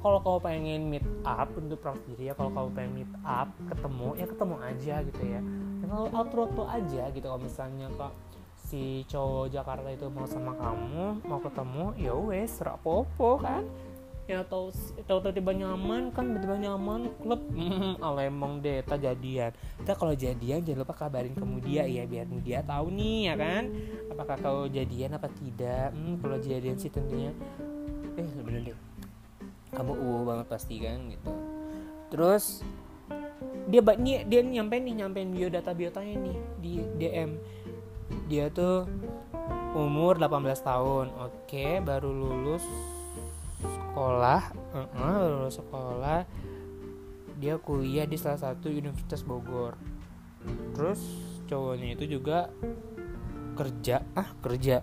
kalau 0.00 0.18
kau 0.24 0.40
pengen 0.40 0.88
meet 0.88 1.04
up 1.22 1.52
untuk 1.54 1.78
prof 1.84 2.00
diri 2.08 2.32
ya 2.32 2.34
kalau 2.34 2.50
kau 2.50 2.68
pengen 2.72 3.04
meet 3.04 3.12
up 3.22 3.52
ketemu 3.68 4.08
ya 4.16 4.26
ketemu 4.26 4.56
aja 4.64 4.94
gitu 5.04 5.22
ya. 5.28 5.40
Kalau 5.84 6.08
outro 6.16 6.42
tuh 6.56 6.66
aja 6.66 7.02
gitu 7.12 7.26
kalau 7.28 7.42
misalnya 7.44 7.92
kak 8.00 8.12
si 8.70 9.02
cowok 9.10 9.50
Jakarta 9.50 9.90
itu 9.90 10.06
mau 10.06 10.30
sama 10.30 10.54
kamu 10.54 11.26
mau 11.26 11.42
ketemu 11.42 11.84
ya 11.98 12.14
wes 12.14 12.62
rapopo 12.62 13.42
kan? 13.42 13.66
Ya 14.30 14.46
atau 14.46 14.70
tahu 15.10 15.34
tiba 15.34 15.50
nyaman 15.50 16.14
kan? 16.14 16.38
Tiba 16.38 16.54
nyaman 16.54 17.10
klub. 17.18 17.42
Alemong 18.06 18.62
deh 18.62 18.78
tak 18.86 19.02
jadian. 19.02 19.50
Kita 19.82 19.98
kalau 19.98 20.14
jadian 20.14 20.62
jangan 20.62 20.86
lupa 20.86 20.94
kabarin 20.94 21.34
ke 21.34 21.42
dia 21.66 21.82
ya 21.82 22.06
biar 22.06 22.30
dia 22.46 22.62
tahu 22.62 22.94
nih 22.94 23.18
ya 23.26 23.34
kan? 23.34 23.62
Apakah 24.14 24.36
kau 24.38 24.58
jadian 24.70 25.18
apa 25.18 25.26
tidak? 25.34 25.90
Hmm, 25.90 26.22
kalau 26.22 26.38
jadian 26.38 26.78
sih 26.78 26.94
tentunya 26.94 27.34
eh 28.14 28.30
bener 28.38 28.70
deh. 28.70 28.78
Kamu 29.74 29.98
uwu 29.98 30.22
banget 30.30 30.46
pasti 30.46 30.78
kan? 30.78 31.10
Gitu. 31.10 31.30
Terus 32.14 32.62
dia 33.66 33.82
dia 33.82 34.18
dia 34.22 34.40
nyampein 34.46 34.86
nih 34.86 34.94
nyampein 35.02 35.34
biodata 35.34 35.74
biotanya 35.74 36.14
nih 36.22 36.36
di 36.62 36.72
DM 37.02 37.34
dia 38.30 38.50
tuh 38.50 38.86
umur 39.74 40.18
18 40.18 40.66
tahun. 40.66 41.06
Oke 41.18 41.78
baru 41.82 42.10
lulus 42.10 42.64
sekolah. 43.62 44.42
Uh 44.74 44.78
-uh, 44.86 45.14
baru 45.26 45.36
lulus 45.46 45.56
sekolah. 45.58 46.20
Dia 47.40 47.56
kuliah 47.56 48.04
di 48.04 48.14
salah 48.20 48.38
satu 48.38 48.68
universitas 48.68 49.24
Bogor. 49.24 49.78
Terus 50.74 51.00
cowoknya 51.46 51.98
itu 51.98 52.18
juga 52.18 52.50
kerja. 53.54 54.02
Ah 54.14 54.30
kerja. 54.42 54.82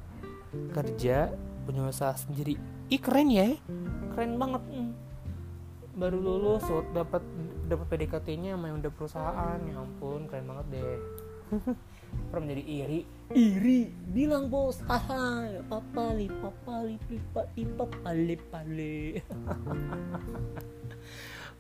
Kerja 0.72 1.32
punya 1.68 1.88
usaha 1.88 2.16
sendiri. 2.16 2.56
Ih 2.88 3.02
keren 3.02 3.32
ya. 3.32 3.56
Keren 4.16 4.40
banget. 4.40 4.64
Hmm. 4.72 4.92
baru 5.98 6.22
lulus 6.22 6.62
dapat 6.94 7.26
dapat 7.66 7.86
PDKT-nya 7.90 8.54
sama 8.54 8.70
udah 8.70 8.92
perusahaan. 8.94 9.58
Ya 9.66 9.76
ampun 9.82 10.30
keren 10.30 10.46
banget 10.46 10.78
deh 10.78 11.26
pernah 12.32 12.42
menjadi 12.44 12.64
iri. 12.64 13.00
Iri. 13.36 13.82
Bilang 14.12 14.48
bos 14.48 14.80
haha 14.88 15.52
papali 15.68 16.32
papali 16.32 16.96
pipa 17.08 17.44
pipa 17.52 17.86
pale 18.04 18.36
pale. 18.48 19.00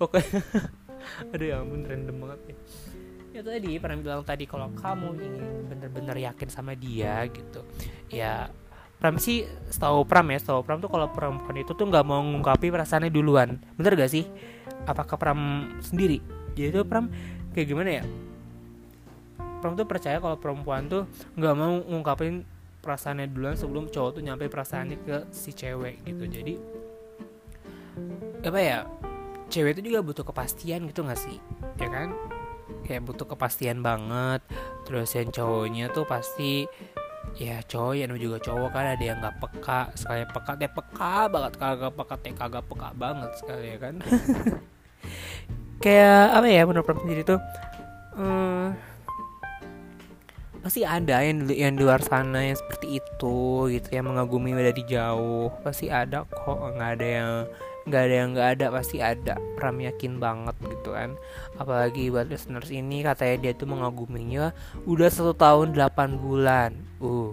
Oke 0.03 0.22
aduh 1.34 1.48
ya 1.48 1.63
ampun 1.63 1.82
random 1.88 2.15
banget 2.22 2.39
ya. 2.53 2.56
Ya 3.38 3.41
tadi 3.46 3.77
pernah 3.77 3.98
bilang 4.01 4.25
tadi 4.25 4.50
kalau 4.50 4.74
kamu 4.74 5.08
ingin 5.20 5.48
bener-bener 5.70 6.15
yakin 6.32 6.50
sama 6.50 6.74
dia 6.74 7.25
gitu. 7.29 7.62
Ya 8.12 8.50
Pram 8.98 9.22
sih 9.22 9.46
setahu 9.70 10.10
Pram 10.10 10.25
ya 10.34 10.41
setahu 10.41 10.65
Pram 10.65 10.82
tuh 10.82 10.89
kalau 10.89 11.06
perempuan 11.13 11.62
itu 11.62 11.77
tuh 11.77 11.86
nggak 11.86 12.06
mau 12.06 12.22
ngungkapi 12.22 12.74
perasaannya 12.74 13.13
duluan. 13.13 13.62
Bener 13.77 13.94
gak 13.94 14.10
sih? 14.10 14.25
Apakah 14.89 15.22
Pram 15.22 15.70
sendiri? 15.86 16.17
Jadi 16.58 16.82
tuh 16.82 16.86
Pram 16.86 17.13
kayak 17.53 17.67
gimana 17.70 18.01
ya 18.01 18.03
Pram 19.58 19.74
tuh 19.74 19.88
percaya 19.90 20.22
kalau 20.22 20.38
perempuan 20.38 20.86
tuh 20.86 21.10
nggak 21.34 21.54
mau 21.58 21.82
ngungkapin 21.82 22.46
perasaannya 22.82 23.28
duluan 23.34 23.58
sebelum 23.58 23.92
cowok 23.92 24.20
tuh 24.20 24.24
nyampe 24.24 24.48
perasaannya 24.48 24.98
ke 25.04 25.18
si 25.34 25.52
cewek 25.52 26.00
gitu. 26.08 26.24
Jadi 26.30 26.54
apa 28.46 28.60
ya 28.62 28.78
cewek 29.52 29.80
itu 29.80 29.92
juga 29.92 30.00
butuh 30.06 30.24
kepastian 30.24 30.88
gitu 30.88 31.04
gak 31.04 31.20
sih? 31.20 31.42
Ya 31.82 31.90
kan? 31.90 32.14
Kayak 32.86 33.10
butuh 33.10 33.28
kepastian 33.28 33.84
banget. 33.84 34.40
Terus 34.88 35.12
yang 35.18 35.30
cowoknya 35.34 35.92
tuh 35.92 36.08
pasti 36.08 36.64
ya 37.36 37.60
cowok 37.60 37.94
yang 38.00 38.16
juga 38.16 38.40
cowok 38.40 38.70
kan 38.72 38.96
ada 38.96 39.04
yang 39.04 39.20
nggak 39.20 39.36
peka 39.44 39.92
sekali 40.00 40.24
peka 40.30 40.52
deh 40.56 40.72
peka 40.72 41.16
banget. 41.28 41.54
Kagak 41.60 41.92
peka 41.98 42.16
teh 42.24 42.34
kagak 42.38 42.64
peka 42.70 42.90
banget 42.96 43.32
sekali 43.36 43.66
ya 43.74 43.78
kan? 43.82 43.96
Kayak 45.84 46.24
apa 46.34 46.48
ya 46.50 46.62
menurut 46.66 46.88
sendiri 46.90 47.22
tuh 47.22 47.40
hmm, 48.18 48.66
pasti 50.68 50.84
ada 50.84 51.24
yang 51.24 51.48
yang 51.48 51.80
di 51.80 51.88
luar 51.88 52.04
sana 52.04 52.44
yang 52.44 52.60
seperti 52.60 53.00
itu 53.00 53.72
gitu 53.72 53.88
yang 53.88 54.12
mengagumi 54.12 54.52
dari 54.52 54.84
jauh? 54.84 55.48
Pasti 55.64 55.88
ada 55.88 56.28
kok 56.28 56.60
nggak 56.76 56.92
ada 57.00 57.08
yang 57.08 57.32
nggak 57.88 58.02
ada 58.04 58.16
yang 58.20 58.30
nggak 58.36 58.50
ada 58.60 58.66
pasti 58.76 59.00
ada. 59.00 59.40
Pram 59.56 59.80
yakin 59.80 60.20
banget 60.20 60.60
gitu 60.68 60.92
kan. 60.92 61.16
Apalagi 61.56 62.12
buat 62.12 62.28
listeners 62.28 62.68
ini 62.68 63.00
katanya 63.00 63.48
dia 63.48 63.52
tuh 63.56 63.72
mengaguminya 63.72 64.52
udah 64.84 65.08
satu 65.08 65.32
tahun 65.40 65.72
8 65.72 66.20
bulan. 66.20 66.76
Uh. 67.00 67.32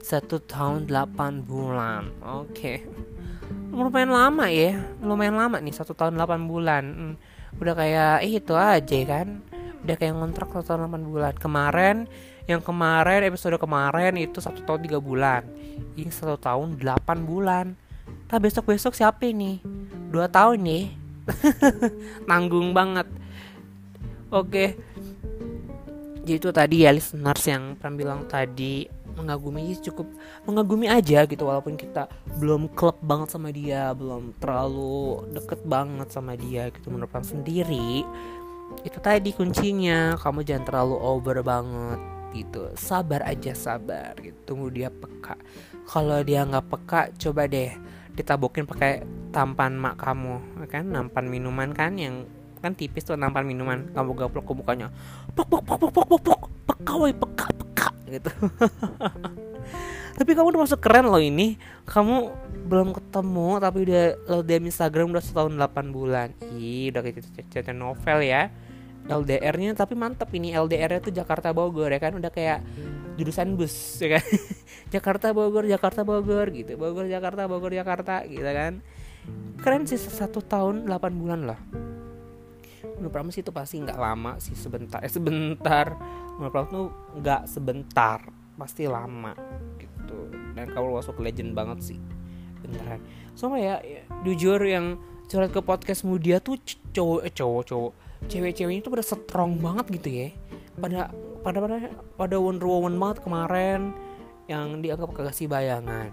Satu 0.00 0.40
tahun 0.40 0.88
8 0.88 1.44
bulan 1.44 2.08
oke. 2.24 2.48
Okay. 2.56 2.80
lumayan 3.68 4.10
lama 4.10 4.48
ya 4.48 4.80
lumayan 5.04 5.36
lama 5.36 5.60
nih 5.60 5.76
satu 5.76 5.92
tahun 5.92 6.16
8 6.16 6.48
bulan. 6.48 6.84
Hmm, 6.88 7.14
udah 7.60 7.76
kayak 7.76 8.24
eh, 8.24 8.40
itu 8.40 8.56
aja 8.56 8.98
kan. 9.04 9.44
Udah 9.84 10.00
kayak 10.00 10.16
ngontrak 10.16 10.48
satu 10.48 10.64
tahun 10.64 10.88
8 10.88 11.12
bulan. 11.12 11.36
Kemarin 11.36 12.08
yang 12.48 12.64
kemarin 12.64 13.28
episode 13.28 13.60
kemarin 13.60 14.16
itu 14.16 14.40
satu 14.40 14.64
tahun 14.64 14.80
tiga 14.88 14.96
bulan. 14.96 15.44
Ini 16.00 16.08
satu 16.08 16.40
tahun 16.40 16.80
8 16.80 17.28
bulan. 17.28 17.76
Nah 18.32 18.38
besok 18.40 18.72
besok 18.72 18.96
siapa 18.96 19.28
ini? 19.28 19.60
Dua 20.08 20.32
tahun 20.32 20.64
nih. 20.64 20.84
Nanggung 22.28 22.72
banget. 22.72 23.04
Oke. 24.32 24.80
Jadi 26.24 26.40
itu 26.40 26.48
tadi 26.48 26.88
ya 26.88 26.90
listeners 26.96 27.44
yang 27.44 27.76
pernah 27.76 27.96
bilang 28.00 28.20
tadi 28.24 28.88
mengagumi 29.12 29.74
cukup 29.84 30.08
mengagumi 30.48 30.86
aja 30.86 31.26
gitu 31.26 31.42
walaupun 31.42 31.74
kita 31.74 32.06
belum 32.38 32.70
klub 32.72 32.96
banget 33.02 33.34
sama 33.34 33.50
dia 33.50 33.90
belum 33.92 34.36
terlalu 34.38 35.26
deket 35.34 35.60
banget 35.68 36.08
sama 36.08 36.32
dia 36.32 36.72
gitu 36.72 36.88
menurut 36.88 37.12
sendiri. 37.20 38.08
Itu 38.88 39.04
tadi 39.04 39.36
kuncinya 39.36 40.16
kamu 40.16 40.48
jangan 40.48 40.64
terlalu 40.64 40.96
over 40.96 41.40
banget 41.44 42.17
gitu. 42.34 42.72
Sabar 42.76 43.24
aja 43.24 43.52
sabar 43.56 44.16
gitu. 44.20 44.36
Tunggu 44.54 44.68
dia 44.72 44.88
peka. 44.92 45.36
Kalau 45.88 46.20
dia 46.24 46.44
nggak 46.44 46.66
peka 46.68 47.00
coba 47.16 47.48
deh 47.48 47.72
ditabokin 48.18 48.66
pakai 48.66 49.06
tampan 49.30 49.78
mak 49.78 50.00
kamu 50.00 50.64
ya 50.64 50.66
kan? 50.68 50.84
Nampan 50.90 51.24
minuman 51.30 51.70
kan 51.72 51.94
yang 51.96 52.26
kan 52.58 52.74
tipis 52.74 53.06
tuh 53.06 53.14
nampan 53.14 53.46
minuman. 53.46 53.88
Kamu 53.94 54.12
gaplok 54.16 54.44
ke 54.44 54.52
mukanya. 54.52 54.88
Pok 55.32 55.46
pok 55.46 55.62
pok 55.64 55.76
pok 55.78 55.90
pok 55.94 56.06
pok 56.06 56.20
pok. 56.22 56.40
Peka 56.68 56.92
woi 56.98 57.12
peka 57.14 57.46
peka 57.54 57.88
gitu. 58.10 58.30
Tapi 60.18 60.30
kamu 60.34 60.50
udah 60.50 60.62
masuk 60.66 60.82
keren 60.82 61.06
loh 61.06 61.22
ini. 61.22 61.54
Kamu 61.86 62.34
belum 62.68 62.90
ketemu 62.90 63.62
tapi 63.62 63.78
udah 63.86 64.04
lo 64.28 64.42
DM 64.44 64.68
Instagram 64.68 65.14
udah 65.14 65.22
setahun 65.22 65.54
8 65.54 65.94
bulan. 65.94 66.34
Ih 66.58 66.90
udah 66.90 67.00
kayak 67.06 67.22
cerita 67.48 67.70
novel 67.70 68.26
ya 68.26 68.50
LDR-nya 69.08 69.72
tapi 69.72 69.96
mantep 69.96 70.28
ini. 70.36 70.52
LDR-nya 70.52 71.00
tuh 71.00 71.12
Jakarta 71.12 71.56
Bogor 71.56 71.88
ya 71.88 72.00
kan? 72.00 72.14
Udah 72.14 72.28
kayak 72.28 72.60
jurusan 73.16 73.56
bus 73.56 73.72
ya 73.98 74.20
kan? 74.20 74.26
Jakarta 74.94 75.32
Bogor 75.32 75.64
Jakarta 75.64 76.04
Bogor 76.04 76.52
gitu. 76.52 76.76
Bogor 76.76 77.08
Jakarta 77.08 77.48
Bogor 77.48 77.72
Jakarta 77.72 78.22
gitu 78.28 78.44
kan? 78.44 78.84
Keren 79.58 79.88
sih 79.88 79.98
satu 79.98 80.44
tahun 80.44 80.86
8 80.86 81.20
bulan 81.20 81.40
lah. 81.48 81.60
Menurut 82.98 83.12
Pram 83.14 83.30
itu 83.30 83.50
pasti 83.50 83.82
nggak 83.82 83.98
lama 83.98 84.36
sih 84.38 84.54
sebentar. 84.54 85.02
Eh 85.02 85.10
sebentar. 85.10 85.96
Menurut 86.38 86.66
tuh 86.68 86.86
nggak 87.18 87.42
sebentar. 87.50 88.22
Pasti 88.54 88.86
lama 88.86 89.34
gitu. 89.80 90.30
Dan 90.54 90.70
kamu 90.70 91.00
masuk 91.00 91.18
legend 91.22 91.54
banget 91.56 91.94
sih 91.94 91.98
beneran. 92.62 93.00
Soalnya 93.38 93.62
ya, 93.62 93.76
ya 93.82 94.02
jujur 94.26 94.58
yang 94.62 94.98
curhat 95.30 95.54
ke 95.54 95.60
podcast 95.62 96.02
mudia 96.02 96.42
tuh 96.42 96.58
cowok 96.90 97.20
eh, 97.22 97.32
cowok 97.32 97.62
cowok 97.68 97.92
cewek-ceweknya 98.26 98.82
itu 98.82 98.90
pada 98.90 99.04
strong 99.06 99.62
banget 99.62 99.86
gitu 100.02 100.08
ya. 100.10 100.28
Pada 100.74 101.14
pada 101.46 101.58
pada 101.62 101.76
pada 102.18 102.36
Wonder 102.42 102.66
Woman 102.66 102.98
banget 102.98 103.22
kemarin. 103.22 103.94
Yang 104.48 104.80
dianggap 104.80 105.12
kekasih 105.12 105.46
bayangan. 105.46 106.08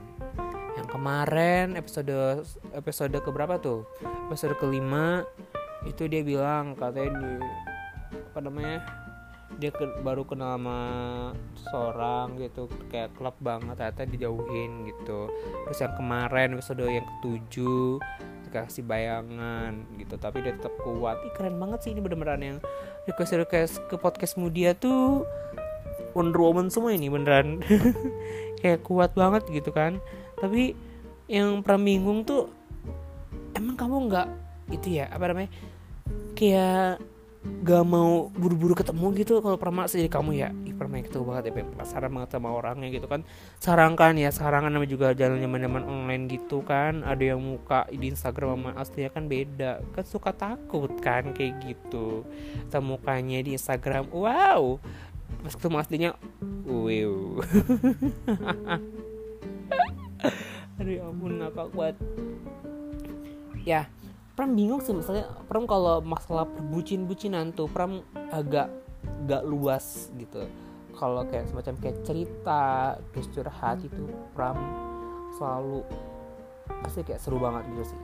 Yang 0.75 0.87
kemarin 0.91 1.79
episode 1.79 2.43
episode 2.75 3.15
keberapa 3.23 3.57
tuh? 3.57 3.87
Episode 4.27 4.59
kelima 4.59 5.23
itu 5.87 6.05
dia 6.11 6.21
bilang 6.25 6.75
katanya 6.75 7.15
di 7.15 7.31
apa 8.11 8.39
namanya 8.43 8.79
dia 9.55 9.71
ke, 9.71 9.87
baru 10.03 10.27
kenal 10.27 10.59
sama 10.59 10.79
seorang 11.71 12.35
gitu. 12.43 12.67
Kayak 12.91 13.15
klub 13.15 13.39
banget 13.39 13.79
ternyata 13.79 14.03
dijauhin 14.03 14.91
gitu. 14.91 15.31
Terus 15.63 15.79
yang 15.79 15.95
kemarin 15.95 16.59
episode 16.59 16.83
yang 16.83 17.07
ketujuh 17.07 18.03
dikasih 18.55 18.87
bayangan 18.87 19.83
gitu 19.99 20.15
tapi 20.15 20.39
dia 20.39 20.55
tetap 20.55 20.71
kuat. 20.79 21.19
Ih, 21.27 21.33
keren 21.35 21.59
banget 21.59 21.83
sih 21.83 21.91
ini 21.91 21.99
beneran 21.99 22.39
yang 22.39 22.57
request 23.03 23.35
request 23.35 23.73
ke 23.91 23.99
podcast 23.99 24.39
Mudia 24.39 24.71
tuh 24.71 25.27
Wonder 26.15 26.39
Woman 26.39 26.71
semua 26.71 26.95
ini 26.95 27.11
beneran. 27.11 27.59
Kayak 28.63 28.87
kuat 28.87 29.11
banget 29.11 29.43
gitu 29.51 29.75
kan. 29.75 29.99
Tapi 30.39 30.71
yang 31.27 31.59
pernah 31.59 31.83
bingung 31.83 32.23
tuh 32.23 32.47
emang 33.59 33.75
kamu 33.75 34.07
nggak 34.07 34.27
itu 34.71 35.03
ya 35.03 35.11
apa 35.11 35.25
namanya 35.29 35.49
kayak 36.33 37.01
gak 37.65 37.85
mau 37.85 38.29
buru-buru 38.33 38.73
ketemu 38.73 39.05
gitu 39.21 39.41
kalau 39.41 39.57
pernah 39.57 39.85
jadi 39.85 40.09
kamu 40.09 40.31
ya 40.37 40.49
pernah 40.75 40.99
ketemu 40.99 41.23
banget 41.23 41.43
ya 41.47 41.63
penasaran 41.63 42.11
banget 42.11 42.29
sama 42.35 42.51
orangnya 42.51 42.91
gitu 42.91 43.07
kan. 43.07 43.23
Sarangkan 43.57 44.19
ya 44.19 44.29
sarangan 44.29 44.69
namanya 44.69 44.91
juga 44.91 45.15
jalan 45.15 45.39
zaman 45.39 45.87
online 45.87 46.27
gitu 46.27 46.59
kan. 46.67 47.01
Ada 47.07 47.33
yang 47.33 47.41
muka 47.41 47.87
di 47.89 48.11
Instagram 48.11 48.59
sama 48.59 48.71
aslinya 48.75 49.09
kan 49.15 49.31
beda. 49.31 49.79
Kan 49.95 50.05
suka 50.05 50.35
takut 50.35 50.91
kan 50.99 51.31
kayak 51.31 51.63
gitu. 51.63 52.27
Sama 52.67 52.99
mukanya 52.99 53.39
di 53.41 53.55
Instagram 53.55 54.11
wow! 54.11 54.77
Pas 55.41 55.55
ketemu 55.55 55.75
aslinya 55.79 56.11
wow. 56.67 57.39
Aduh 60.75 60.91
ya 60.91 61.07
ampun 61.07 61.39
ngakak 61.39 61.71
buat 61.71 61.95
ya 63.63 63.87
Pram 64.35 64.51
bingung 64.51 64.83
sih 64.83 64.91
misalnya 64.91 65.31
Pram 65.47 65.63
kalau 65.63 66.03
masalah 66.03 66.43
perbucin-bucinan 66.43 67.55
tuh 67.55 67.71
Pram 67.71 68.03
agak 68.35 68.67
gak 69.31 69.47
luas 69.47 70.11
gitu. 70.19 70.43
Kalau 70.95 71.23
kayak 71.27 71.47
semacam 71.47 71.73
kayak 71.79 71.97
cerita 72.03 72.95
terus 73.15 73.31
curhat 73.31 73.79
itu 73.79 74.11
Pram 74.35 74.59
selalu 75.39 75.87
pasti 76.83 77.01
kayak 77.07 77.23
seru 77.23 77.39
banget 77.39 77.63
gitu 77.71 77.95
sih. 77.95 77.99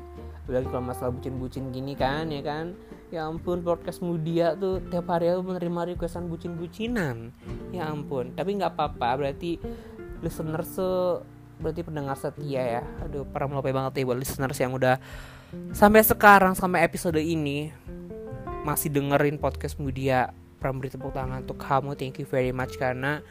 Lagi 0.47 0.67
kalau 0.71 0.83
masalah 0.87 1.11
bucin-bucin 1.15 1.71
gini 1.75 1.99
kan 1.99 2.31
ya 2.31 2.41
kan? 2.43 2.79
Ya 3.11 3.27
ampun 3.27 3.59
podcast 3.59 3.99
mudia 3.99 4.55
tuh 4.55 4.79
tiap 4.87 5.11
hari 5.11 5.35
aku 5.35 5.51
menerima 5.51 5.95
requestan 5.95 6.31
bucin-bucinan. 6.31 7.35
Ya 7.75 7.91
ampun 7.91 8.31
tapi 8.39 8.55
nggak 8.55 8.79
apa-apa 8.79 9.19
berarti 9.19 9.59
listener 10.23 10.63
se 10.63 10.87
berarti 11.59 11.81
pendengar 11.83 12.15
setia 12.15 12.79
ya. 12.79 12.83
Aduh 13.03 13.27
para 13.27 13.51
melope 13.51 13.71
banget 13.75 13.99
ya 13.99 14.07
buat 14.07 14.19
listeners 14.19 14.59
yang 14.63 14.71
udah 14.71 14.95
sampai 15.75 16.01
sekarang 16.03 16.55
sampai 16.55 16.83
episode 16.87 17.19
ini 17.19 17.71
masih 18.63 18.93
dengerin 18.93 19.41
podcast 19.41 19.75
mudia 19.81 20.31
pram 20.61 20.77
beri 20.77 20.93
tepuk 20.93 21.11
tangan 21.11 21.41
untuk 21.41 21.57
kamu. 21.57 21.97
Thank 21.97 22.21
you 22.21 22.27
very 22.29 22.53
much 22.53 22.77
karena 22.77 23.25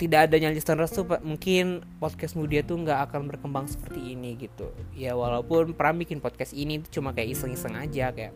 tidak 0.00 0.30
adanya 0.30 0.48
listeners 0.54 0.94
tuh 0.94 1.04
mungkin 1.20 1.84
podcast 1.98 2.38
mudia 2.38 2.64
tuh 2.64 2.80
nggak 2.80 3.10
akan 3.10 3.28
berkembang 3.28 3.66
seperti 3.68 4.14
ini 4.14 4.38
gitu. 4.38 4.70
Ya 4.94 5.12
walaupun 5.18 5.74
pram 5.74 5.98
bikin 5.98 6.22
podcast 6.22 6.54
ini 6.54 6.80
cuma 6.88 7.12
kayak 7.12 7.34
iseng-iseng 7.36 7.74
aja 7.76 8.14
kayak 8.14 8.32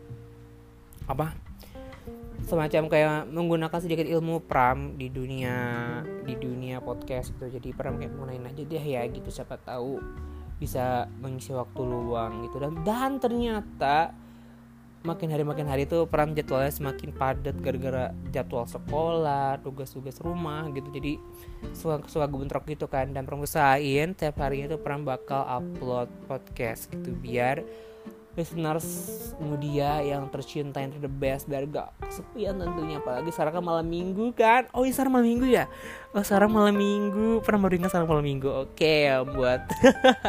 apa? 1.07 1.33
Semacam 2.43 2.91
kayak 2.91 3.31
menggunakan 3.31 3.79
sedikit 3.79 4.03
ilmu 4.03 4.43
pram 4.43 4.99
di 4.99 5.07
dunia 5.07 5.55
di 6.27 6.35
dunia 6.35 6.83
podcast 6.83 7.31
gitu. 7.39 7.47
Jadi 7.47 7.71
pram 7.71 7.95
kayak 7.95 8.13
gunain 8.13 8.43
aja 8.43 8.61
deh 8.67 8.83
ya 8.83 9.01
gitu. 9.07 9.31
Siapa 9.31 9.55
tahu 9.63 10.03
bisa 10.63 11.11
mengisi 11.19 11.51
waktu 11.51 11.81
luang 11.83 12.47
gitu. 12.47 12.63
Dan 12.63 12.79
dan 12.87 13.19
ternyata 13.19 14.15
makin 15.03 15.35
hari 15.35 15.43
makin 15.43 15.67
hari 15.67 15.83
tuh 15.83 16.07
pram 16.07 16.31
jadwalnya 16.31 16.71
semakin 16.71 17.11
padat 17.11 17.59
gara-gara 17.59 18.15
jadwal 18.31 18.63
sekolah 18.63 19.59
tugas-tugas 19.59 20.15
rumah 20.23 20.71
gitu. 20.71 20.87
Jadi 20.95 21.19
suka 21.75 21.99
suka 22.07 22.25
bentrok 22.31 22.63
gitu 22.71 22.87
kan. 22.87 23.11
Dan 23.11 23.27
pram 23.27 23.43
usahain 23.43 24.15
tiap 24.15 24.39
harinya 24.39 24.79
tuh 24.79 24.79
pram 24.79 25.03
bakal 25.03 25.43
upload 25.43 26.07
podcast 26.31 26.87
gitu 26.87 27.11
biar 27.19 27.59
listeners 28.33 28.85
mudia 29.37 30.01
yang 30.01 30.25
tercinta 30.33 30.81
yang 30.81 30.89
the 30.97 31.09
best 31.09 31.45
biar 31.45 31.69
gak 31.69 31.93
kesepian 32.01 32.57
tentunya. 32.57 32.97
Apalagi 32.97 33.29
sekarang 33.29 33.61
kan 33.61 33.65
malam 33.65 33.85
minggu 33.85 34.33
kan. 34.33 34.65
Oh 34.73 34.81
iya 34.81 34.93
sekarang 34.93 35.13
malam 35.13 35.27
minggu 35.29 35.45
ya? 35.53 35.65
Oh 36.17 36.23
sekarang 36.25 36.49
malam 36.49 36.73
minggu. 36.73 37.45
Pernah 37.45 37.59
baru 37.61 37.73
ingat 37.77 37.89
sekarang 37.93 38.09
malam 38.09 38.25
minggu? 38.25 38.49
Oke 38.49 38.73
okay, 38.73 38.99
yang 39.13 39.25
buat 39.37 39.61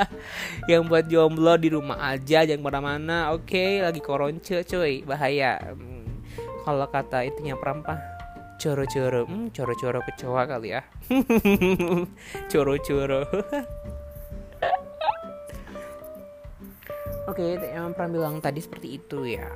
yang 0.70 0.82
buat 0.84 1.04
jomblo 1.08 1.56
di 1.56 1.68
rumah 1.73 1.99
aja 2.12 2.44
jangan 2.44 2.61
ke 2.61 2.66
mana-mana. 2.68 3.32
Oke 3.32 3.56
okay, 3.56 3.70
lagi 3.80 4.00
koronce 4.04 4.61
cuy. 4.68 5.00
Bahaya. 5.08 5.61
Hmm, 5.73 6.20
kalau 6.68 6.84
kata 6.92 7.25
itunya 7.25 7.56
perampah 7.56 7.96
coro-coro. 8.61 9.25
Hmm, 9.28 9.49
coro-coro 9.52 10.00
kecoa 10.04 10.42
kali 10.44 10.76
ya. 10.76 10.82
Coro-coro 12.52 13.28
Oke, 17.35 17.59
okay, 17.59 17.75
yang 17.75 17.91
pernah 17.99 18.14
bilang 18.14 18.38
tadi 18.38 18.62
seperti 18.62 18.95
itu 18.95 19.26
ya. 19.26 19.50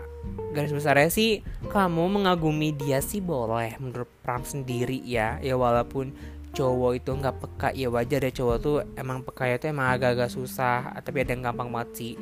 Garis 0.51 0.75
besarnya 0.75 1.15
sih, 1.15 1.47
kamu 1.71 2.11
mengagumi 2.11 2.75
dia 2.75 2.99
sih 2.99 3.23
boleh 3.23 3.79
menurut 3.79 4.11
Pram 4.27 4.43
sendiri 4.43 4.99
ya. 5.07 5.39
Ya 5.39 5.55
walaupun 5.55 6.11
cowok 6.59 6.93
itu 6.99 7.11
nggak 7.15 7.39
peka 7.39 7.69
ya 7.79 7.87
wajar 7.87 8.19
ya 8.19 8.35
cowok 8.35 8.57
tuh 8.59 8.83
emang 8.99 9.23
peka 9.23 9.47
itu 9.47 9.71
emang 9.71 9.95
agak-agak 9.95 10.27
susah 10.27 10.91
tapi 11.07 11.23
ada 11.23 11.31
yang 11.31 11.47
gampang 11.47 11.71
banget 11.71 11.91
sih 11.95 12.13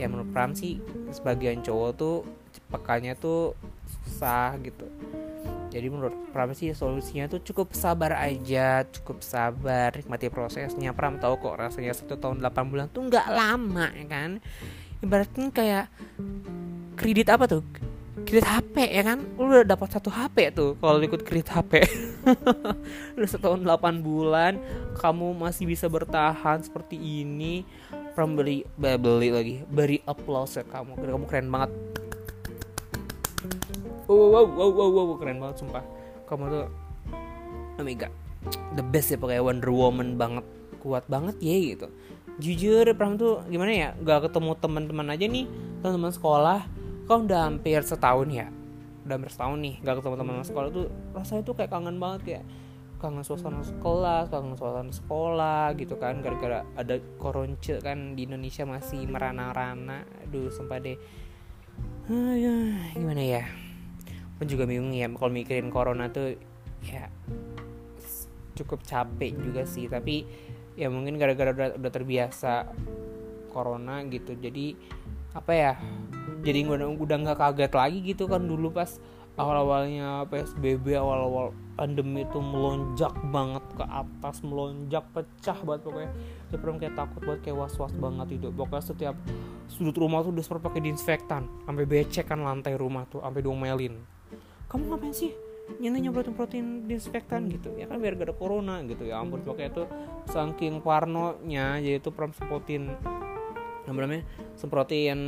ya 0.00 0.08
menurut 0.08 0.32
Pram 0.32 0.56
sih 0.56 0.80
sebagian 1.12 1.60
cowok 1.60 1.90
tuh 1.92 2.24
pekanya 2.72 3.12
tuh 3.12 3.52
susah 3.84 4.56
gitu 4.64 4.88
jadi 5.68 5.88
menurut 5.92 6.14
Pram 6.32 6.56
sih 6.56 6.72
solusinya 6.72 7.28
tuh 7.28 7.44
cukup 7.44 7.76
sabar 7.76 8.16
aja 8.16 8.88
cukup 8.88 9.20
sabar 9.20 9.92
nikmati 9.92 10.32
prosesnya 10.32 10.96
Pram 10.96 11.20
tahu 11.20 11.36
kok 11.36 11.60
rasanya 11.60 11.92
satu 11.92 12.16
tahun 12.16 12.40
8 12.40 12.72
bulan 12.72 12.86
tuh 12.88 13.08
nggak 13.08 13.28
lama 13.28 13.92
ya 13.92 14.06
kan 14.08 14.30
ibaratnya 15.02 15.50
kayak 15.50 15.84
kredit 16.94 17.28
apa 17.28 17.44
tuh? 17.50 17.62
Kredit 18.22 18.46
HP 18.46 18.76
ya 18.94 19.02
kan? 19.02 19.18
Lu 19.34 19.50
udah 19.50 19.66
dapat 19.66 19.90
satu 19.90 20.08
HP 20.08 20.54
tuh 20.54 20.78
kalau 20.78 21.02
ikut 21.02 21.26
kredit 21.26 21.50
HP 21.50 21.82
udah 23.18 23.28
setahun 23.28 23.60
8 23.66 23.98
bulan 23.98 24.62
kamu 24.94 25.34
masih 25.34 25.66
bisa 25.66 25.90
bertahan 25.90 26.62
seperti 26.62 26.96
ini. 26.96 27.66
From 28.14 28.36
beli 28.36 28.62
beli 28.78 29.28
lagi. 29.32 29.54
Beri 29.66 29.98
applause 30.06 30.60
ya 30.60 30.64
kamu. 30.68 31.00
Kamu 31.00 31.26
keren 31.26 31.48
banget. 31.50 31.70
Wow 34.06 34.28
wow 34.28 34.44
wow 34.44 34.70
wow 34.70 34.88
wow, 34.92 35.16
keren 35.18 35.40
banget 35.40 35.64
sumpah. 35.64 35.84
Kamu 36.28 36.44
tuh 36.52 36.66
oh 37.80 37.84
the 38.76 38.84
best 38.84 39.10
ya 39.10 39.18
pakai 39.18 39.42
Wonder 39.42 39.72
Woman 39.72 40.14
banget. 40.20 40.44
Kuat 40.78 41.08
banget 41.08 41.40
ya 41.40 41.56
gitu 41.74 41.88
jujur 42.40 42.86
Pram 42.96 43.18
tuh 43.20 43.44
gimana 43.50 43.72
ya? 43.72 43.88
Gak 44.00 44.30
ketemu 44.30 44.56
teman-teman 44.56 45.06
aja 45.12 45.24
nih 45.28 45.46
teman-teman 45.84 46.12
sekolah. 46.14 46.60
Kau 47.04 47.20
udah 47.20 47.50
hampir 47.50 47.82
setahun 47.82 48.28
ya? 48.30 48.46
Udah 49.02 49.14
hampir 49.18 49.32
setahun 49.34 49.58
nih 49.58 49.74
gak 49.82 50.00
ketemu 50.00 50.14
teman 50.20 50.44
sekolah 50.46 50.68
tuh 50.70 50.86
rasanya 51.12 51.42
tuh 51.42 51.54
kayak 51.58 51.70
kangen 51.74 51.96
banget 51.98 52.20
kayak 52.24 52.44
kangen 53.02 53.26
suasana 53.26 53.66
sekolah, 53.66 54.30
kangen 54.30 54.54
suasana 54.54 54.94
sekolah 54.94 55.74
gitu 55.74 55.98
kan. 55.98 56.22
Gara-gara 56.22 56.62
ada 56.78 57.02
koronce 57.18 57.82
kan 57.82 58.14
di 58.14 58.30
Indonesia 58.30 58.62
masih 58.62 59.10
merana-rana. 59.10 60.06
Aduh 60.22 60.54
sumpah 60.54 60.78
deh. 60.78 60.94
Aduh, 62.06 62.78
gimana 62.94 63.22
ya? 63.22 63.42
Pun 64.38 64.46
juga 64.46 64.70
bingung 64.70 64.94
ya 64.94 65.10
kalau 65.10 65.34
mikirin 65.34 65.70
corona 65.74 66.14
tuh 66.14 66.38
ya 66.86 67.10
cukup 68.54 68.86
capek 68.86 69.34
juga 69.34 69.66
sih. 69.66 69.90
Tapi 69.90 70.22
ya 70.78 70.88
mungkin 70.88 71.20
gara-gara 71.20 71.52
udah, 71.52 71.68
udah 71.78 71.92
terbiasa 71.92 72.72
corona 73.52 74.00
gitu. 74.08 74.32
Jadi 74.36 74.76
apa 75.32 75.52
ya 75.56 75.72
jadi 76.44 76.68
udah 76.68 76.92
udah 76.92 77.16
nggak 77.24 77.38
kaget 77.40 77.72
lagi 77.72 77.98
gitu 78.04 78.28
kan 78.28 78.44
dulu 78.44 78.68
pas 78.68 79.00
awal-awalnya 79.40 80.28
PSBB 80.28 80.92
awal-awal 80.92 81.56
pandemi 81.72 82.20
itu 82.20 82.36
melonjak 82.36 83.16
banget 83.32 83.64
ke 83.80 83.84
atas 83.88 84.44
melonjak 84.44 85.04
pecah 85.16 85.56
banget 85.64 85.80
pokoknya. 85.88 86.10
Saya 86.52 86.58
pernah 86.60 86.78
kayak 86.84 86.94
takut 87.00 87.20
banget 87.24 87.40
kayak 87.48 87.56
was-was 87.56 87.94
banget 87.96 88.28
itu 88.36 88.48
pokoknya 88.52 88.84
setiap 88.84 89.16
sudut 89.72 89.96
rumah 89.96 90.20
tuh 90.20 90.36
udah 90.36 90.60
pakai 90.60 90.80
disinfektan 90.84 91.48
sampai 91.64 91.84
becek 91.88 92.28
kan 92.28 92.44
lantai 92.44 92.76
rumah 92.76 93.08
tuh 93.08 93.24
sampai 93.24 93.40
diomelin. 93.40 93.96
Kamu 94.68 94.84
ngapain 94.92 95.12
sih 95.16 95.51
nyentuh 95.78 96.00
nyemprotin 96.02 96.34
protein 96.34 96.66
disinfektan 96.90 97.48
gitu. 97.48 97.72
Ya 97.78 97.88
kan 97.88 98.02
biar 98.02 98.18
gak 98.18 98.32
ada 98.32 98.36
corona 98.36 98.80
gitu. 98.84 99.06
Ya 99.06 99.20
ampun 99.20 99.44
pokoknya 99.46 99.70
itu 99.72 99.84
saking 100.28 100.82
jadi 100.82 101.98
itu 101.98 102.10
pernah 102.12 102.34
semprotin 102.34 102.92
apa 103.82 103.98
namanya 103.98 104.24
semprotin 104.54 105.20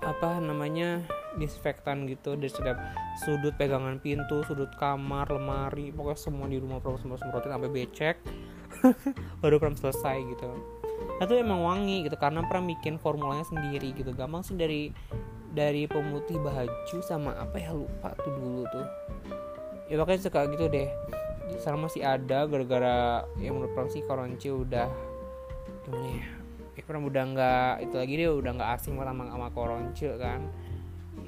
apa 0.00 0.40
namanya 0.40 1.04
disinfektan 1.36 2.08
gitu 2.10 2.34
dari 2.34 2.50
setiap 2.50 2.78
sudut 3.22 3.54
pegangan 3.54 4.02
pintu 4.02 4.42
sudut 4.46 4.70
kamar 4.78 5.30
lemari 5.30 5.94
pokoknya 5.94 6.18
semua 6.18 6.46
di 6.50 6.58
rumah 6.58 6.82
semua 6.98 7.18
semprotin 7.20 7.52
sampai 7.52 7.70
becek. 7.70 8.16
Baru 9.42 9.58
pernah 9.58 9.76
selesai 9.76 10.16
gitu. 10.30 10.50
Nah, 11.20 11.24
itu 11.28 11.34
emang 11.36 11.60
wangi 11.60 12.08
gitu 12.08 12.16
karena 12.16 12.44
pernah 12.48 12.72
bikin 12.72 12.96
formulanya 12.96 13.44
sendiri 13.44 13.92
gitu. 13.92 14.12
Gampang 14.16 14.40
sih 14.40 14.56
dari 14.56 14.88
dari 15.50 15.90
pemutih 15.90 16.38
baju 16.38 16.98
sama 17.02 17.34
apa 17.34 17.58
ya 17.58 17.74
lupa 17.74 18.14
tuh 18.22 18.32
dulu 18.34 18.62
tuh. 18.70 18.86
Ya 19.90 19.98
pokoknya 19.98 20.22
suka 20.22 20.46
gitu 20.50 20.70
deh. 20.70 20.88
Sekarang 21.58 21.82
masih 21.82 22.06
ada 22.06 22.46
gara-gara 22.46 23.26
yang 23.42 23.58
menurut 23.58 23.74
Pram 23.74 23.90
sih 23.90 24.06
Koronci 24.06 24.54
udah 24.54 24.86
gimana 25.86 26.08
ya 26.14 26.28
ya 26.78 26.82
Pram 26.86 27.02
udah 27.02 27.24
nggak 27.34 27.72
itu 27.90 27.94
lagi 27.98 28.14
dia 28.14 28.30
udah 28.30 28.52
nggak 28.54 28.70
asing 28.78 28.94
sama 28.94 29.26
sama 29.26 29.48
Koronci 29.50 30.06
kan. 30.16 30.40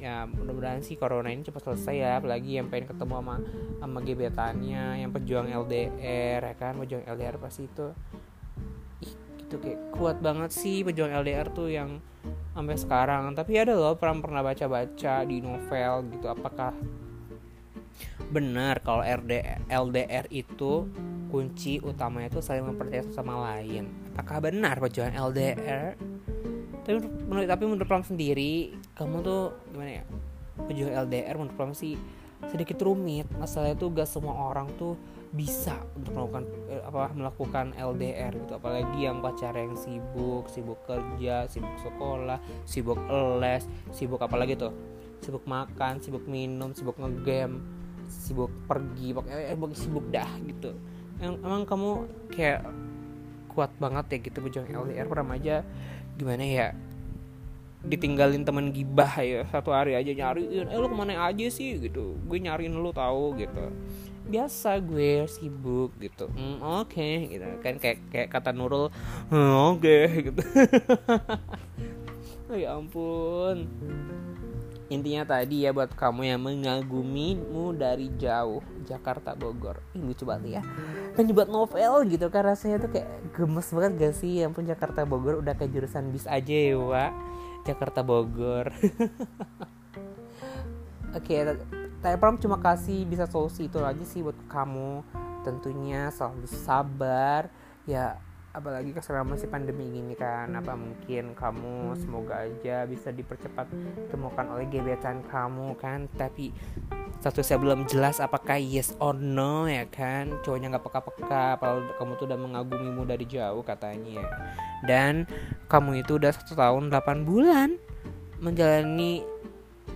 Ya 0.02 0.26
mudah-mudahan 0.26 0.82
sih 0.82 0.98
corona 0.98 1.30
ini 1.30 1.46
cepat 1.46 1.62
selesai 1.62 1.94
ya 1.94 2.10
apalagi 2.18 2.58
yang 2.58 2.66
pengen 2.66 2.90
ketemu 2.90 3.22
sama 3.22 3.36
sama 3.78 3.98
gebetannya 4.02 4.98
yang 4.98 5.14
pejuang 5.14 5.46
LDR 5.46 6.42
ya 6.42 6.54
kan 6.58 6.74
pejuang 6.74 7.06
LDR 7.06 7.38
pasti 7.38 7.70
itu 7.70 7.94
gitu 9.52 9.60
kayak 9.60 9.92
kuat 9.92 10.16
banget 10.24 10.48
sih 10.48 10.80
pejuang 10.80 11.12
LDR 11.12 11.52
tuh 11.52 11.68
yang 11.68 12.00
sampai 12.56 12.80
sekarang. 12.80 13.36
Tapi 13.36 13.52
ada 13.60 13.76
loh 13.76 13.92
pernah 14.00 14.24
pernah 14.24 14.40
baca 14.40 14.64
baca 14.64 15.14
di 15.28 15.44
novel 15.44 15.92
gitu 16.16 16.26
apakah 16.32 16.72
benar 18.32 18.80
kalau 18.80 19.04
RD, 19.04 19.44
LDR 19.68 20.24
itu 20.32 20.88
kunci 21.28 21.84
utamanya 21.84 22.32
itu 22.32 22.40
saling 22.40 22.64
mempercayai 22.64 23.12
sama 23.12 23.36
lain? 23.52 23.92
Apakah 24.16 24.48
benar 24.48 24.80
perjuangan 24.80 25.20
LDR 25.28 26.00
tapi 26.82 26.98
menurut 27.30 27.46
tapi 27.46 27.62
menurut 27.62 27.86
Pram 27.86 28.02
sendiri 28.02 28.74
kamu 28.96 29.22
tuh 29.22 29.54
gimana 29.70 30.02
ya? 30.02 30.04
Perjuangan 30.56 30.96
LDR 31.06 31.34
menurut 31.36 31.54
Pram 31.54 31.72
sih 31.76 31.94
sedikit 32.48 32.80
rumit 32.82 33.28
masalahnya 33.38 33.78
tuh 33.78 33.92
gak 33.94 34.08
semua 34.08 34.34
orang 34.50 34.66
tuh 34.74 34.98
bisa 35.32 35.80
untuk 35.96 36.12
melakukan 36.12 36.44
eh, 36.68 36.82
apa 36.84 37.08
melakukan 37.16 37.66
LDR 37.72 38.36
gitu. 38.36 38.52
Apalagi 38.60 38.98
yang 39.00 39.24
pacar 39.24 39.56
yang 39.56 39.72
sibuk 39.72 40.44
sibuk 40.52 40.84
kerja 40.84 41.48
sibuk 41.48 41.72
sekolah 41.80 42.38
sibuk 42.68 43.00
les 43.40 43.64
sibuk 43.96 44.20
apa 44.20 44.36
lagi 44.36 44.60
tuh? 44.60 44.76
Sibuk 45.24 45.48
makan 45.48 46.04
sibuk 46.04 46.28
minum 46.28 46.76
sibuk 46.76 47.00
ngegame 47.00 47.64
sibuk 48.12 48.52
pergi 48.68 49.16
pokoknya 49.16 49.56
eh, 49.56 49.56
sibuk 49.72 50.04
dah 50.12 50.28
gitu. 50.44 50.76
Yang 51.16 51.34
emang 51.40 51.62
kamu 51.64 51.90
kayak 52.28 52.68
kuat 53.48 53.72
banget 53.80 54.04
ya 54.12 54.18
gitu 54.28 54.38
berjuang 54.44 54.68
LDR 54.68 55.08
pernah 55.08 55.32
aja 55.32 55.64
gimana 56.20 56.44
ya? 56.44 56.68
Ditinggalin 57.82 58.44
teman 58.44 58.68
gibah 58.68 59.16
ya 59.24 59.48
satu 59.48 59.72
hari 59.72 59.96
aja 59.96 60.12
nyariin 60.12 60.68
eh 60.68 60.76
lu 60.76 60.92
ke 60.92 60.96
mana 60.96 61.24
aja 61.24 61.48
sih? 61.48 61.80
Gitu. 61.80 62.20
Gue 62.28 62.36
nyariin 62.36 62.76
lu 62.76 62.92
tahu 62.92 63.32
gitu 63.40 63.72
biasa 64.26 64.78
gue 64.82 65.26
sibuk 65.26 65.94
gitu. 65.98 66.30
Mm, 66.32 66.62
oke 66.62 66.92
okay, 66.92 67.14
gitu 67.30 67.46
kan 67.62 67.74
kayak 67.78 67.98
kayak 68.10 68.28
kata 68.30 68.50
Nurul 68.54 68.90
mm, 69.28 69.52
oke 69.74 69.82
okay, 69.82 70.30
gitu. 70.30 70.42
Oh, 72.52 72.60
ya 72.60 72.76
ampun. 72.76 73.64
Intinya 74.92 75.24
tadi 75.24 75.64
ya 75.64 75.72
buat 75.72 75.88
kamu 75.96 76.36
yang 76.36 76.44
mengagumimu 76.44 77.72
dari 77.72 78.12
jauh 78.20 78.60
Jakarta 78.84 79.32
Bogor. 79.32 79.80
Ini 79.96 80.04
lucu 80.04 80.28
banget 80.28 80.60
ya. 80.60 80.62
Kan 81.16 81.24
dibuat 81.24 81.48
novel 81.48 82.04
gitu 82.12 82.28
kan 82.28 82.44
rasanya 82.44 82.84
tuh 82.84 82.92
kayak 82.92 83.08
gemes 83.32 83.72
banget 83.72 83.92
gak 83.96 84.14
sih? 84.20 84.44
Yang 84.44 84.52
pun 84.52 84.68
Jakarta 84.68 85.08
Bogor 85.08 85.40
udah 85.40 85.56
kayak 85.56 85.72
jurusan 85.72 86.12
bis 86.12 86.28
aja 86.28 86.52
ya 86.52 86.76
Wak. 86.76 87.16
Jakarta 87.64 88.04
Bogor. 88.04 88.68
Oke 91.16 91.40
okay, 91.40 91.80
Pram 92.02 92.34
cuma 92.34 92.58
kasih 92.58 93.06
bisa 93.06 93.30
solusi 93.30 93.70
itu 93.70 93.78
aja 93.78 94.02
sih 94.02 94.26
buat 94.26 94.36
kamu. 94.50 95.06
Tentunya 95.46 96.10
selalu 96.10 96.50
sabar. 96.50 97.46
Ya 97.86 98.18
apalagi 98.52 98.92
selama 99.00 99.32
masih 99.32 99.48
pandemi 99.48 99.88
gini 99.88 100.12
kan 100.12 100.52
apa 100.52 100.76
mungkin 100.76 101.32
kamu 101.32 101.96
semoga 101.96 102.44
aja 102.44 102.84
bisa 102.84 103.08
dipercepat 103.08 103.64
temukan 104.12 104.46
oleh 104.50 104.66
gebetan 104.68 105.22
kamu 105.30 105.78
kan. 105.78 106.10
Tapi 106.18 106.50
satu 107.22 107.38
saya 107.38 107.62
belum 107.62 107.86
jelas 107.86 108.18
apakah 108.18 108.58
yes 108.58 108.98
or 108.98 109.14
no 109.14 109.70
ya 109.70 109.86
kan. 109.86 110.42
Cowoknya 110.42 110.74
nggak 110.74 110.84
peka-peka 110.84 111.62
kalau 111.62 111.86
kamu 111.96 112.12
tuh 112.18 112.26
udah 112.26 112.38
mengagumimu 112.38 113.02
dari 113.06 113.24
jauh 113.30 113.62
katanya 113.62 114.26
dan 114.82 115.30
kamu 115.70 116.02
itu 116.02 116.18
udah 116.18 116.34
satu 116.34 116.58
tahun 116.58 116.90
8 116.90 117.22
bulan 117.22 117.78
menjalani 118.42 119.22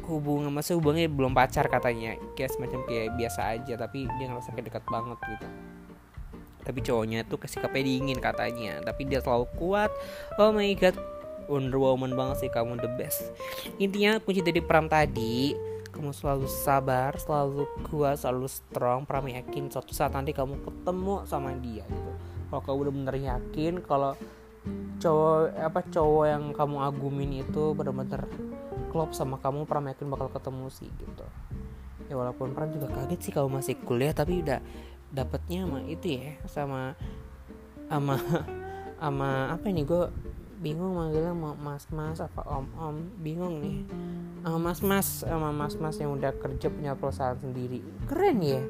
hubungan 0.07 0.49
masa 0.55 0.79
hubungannya 0.79 1.11
belum 1.11 1.35
pacar 1.35 1.67
katanya. 1.67 2.17
Kayak 2.39 2.55
semacam 2.55 2.81
kayak 2.87 3.15
biasa 3.19 3.41
aja 3.59 3.75
tapi 3.77 4.07
dia 4.19 4.27
ngerasa 4.31 4.55
kayak 4.55 4.67
dekat 4.73 4.85
banget 4.87 5.19
gitu. 5.27 5.47
Tapi 6.67 6.79
cowoknya 6.83 7.23
tuh 7.27 7.39
kasih 7.39 7.63
sikapnya 7.63 7.83
dingin 7.87 8.19
katanya 8.19 8.83
tapi 8.83 9.07
dia 9.07 9.23
selalu 9.23 9.47
kuat. 9.59 9.91
Oh 10.39 10.51
my 10.51 10.71
god 10.79 10.99
Wonder 11.47 11.79
Woman 11.79 12.19
banget 12.19 12.47
sih 12.47 12.51
kamu 12.51 12.79
the 12.83 12.91
best. 12.99 13.31
Intinya 13.79 14.19
kunci 14.19 14.43
dari 14.43 14.59
Pram 14.59 14.91
tadi 14.91 15.55
kamu 15.95 16.13
selalu 16.13 16.45
sabar 16.51 17.15
selalu 17.17 17.67
kuat 17.87 18.19
selalu 18.19 18.51
strong. 18.51 19.07
Pram 19.07 19.27
yakin 19.31 19.71
suatu 19.71 19.95
saat 19.95 20.11
nanti 20.15 20.35
kamu 20.35 20.59
ketemu 20.63 21.23
sama 21.27 21.55
dia 21.59 21.87
gitu. 21.87 22.13
Kalau 22.51 22.63
kamu 22.63 22.79
udah 22.83 22.93
bener 22.95 23.17
yakin 23.19 23.75
kalau 23.83 24.19
cowok 24.99 25.55
apa 25.55 25.81
cowok 25.87 26.25
yang 26.27 26.45
kamu 26.51 26.77
agumin 26.83 27.33
itu 27.47 27.77
benar-benar 27.77 28.27
klop 28.91 29.13
sama 29.13 29.39
kamu 29.43 29.67
Pram 29.67 29.85
yakin 29.87 30.07
bakal 30.11 30.29
ketemu 30.31 30.67
sih 30.71 30.89
gitu. 30.89 31.27
Ya 32.07 32.15
walaupun 32.15 32.55
Pram 32.55 32.71
juga 32.71 32.91
kaget 32.91 33.21
sih 33.21 33.33
kalau 33.35 33.51
masih 33.51 33.79
kuliah 33.83 34.15
tapi 34.15 34.43
udah 34.43 34.61
dapatnya 35.11 35.65
sama 35.67 35.79
itu 35.87 36.07
ya 36.19 36.35
sama 36.51 36.81
sama 37.87 38.15
sama 39.03 39.31
apa 39.55 39.65
ini 39.71 39.87
gue 39.87 40.11
bingung 40.61 40.97
manggilnya 40.97 41.37
mau 41.37 41.53
mas 41.53 41.85
mas 41.93 42.19
apa 42.19 42.41
om 42.49 42.67
om 42.81 42.97
bingung 43.21 43.61
nih. 43.61 43.85
Sama 44.41 44.59
mas 44.59 44.81
mas 44.81 45.07
sama 45.25 45.51
mas 45.53 45.75
mas 45.77 45.97
yang 46.01 46.17
udah 46.17 46.33
kerja 46.37 46.73
punya 46.73 46.93
perusahaan 46.97 47.37
sendiri. 47.37 47.85
Keren 48.09 48.39
ya. 48.41 48.63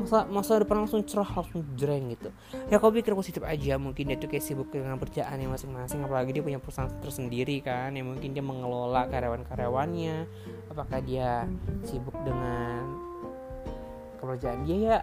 Masa 0.00 0.24
masa 0.32 0.64
depan 0.64 0.86
langsung 0.86 1.04
cerah 1.04 1.28
langsung 1.28 1.60
jreng 1.76 2.08
gitu. 2.14 2.32
Ya 2.72 2.80
kau 2.80 2.88
pikir 2.88 3.12
positif 3.12 3.44
aja. 3.44 3.76
Mungkin 3.76 4.08
dia 4.08 4.16
tuh 4.16 4.32
kayak 4.32 4.44
sibuk 4.44 4.72
dengan 4.72 4.96
kerjaannya 4.96 5.50
masing-masing. 5.50 6.00
Apalagi 6.06 6.32
dia 6.32 6.44
punya 6.46 6.56
perusahaan 6.56 6.88
tersendiri 7.04 7.60
kan. 7.60 7.92
Ya 7.92 8.00
mungkin 8.00 8.32
dia 8.32 8.40
mengelola 8.40 9.10
karyawan-karyawannya. 9.12 10.16
Apakah 10.72 11.04
dia 11.04 11.44
sibuk 11.84 12.16
dengan 12.24 12.96
pekerjaan 14.22 14.64
dia? 14.64 14.76
Ya 14.80 14.98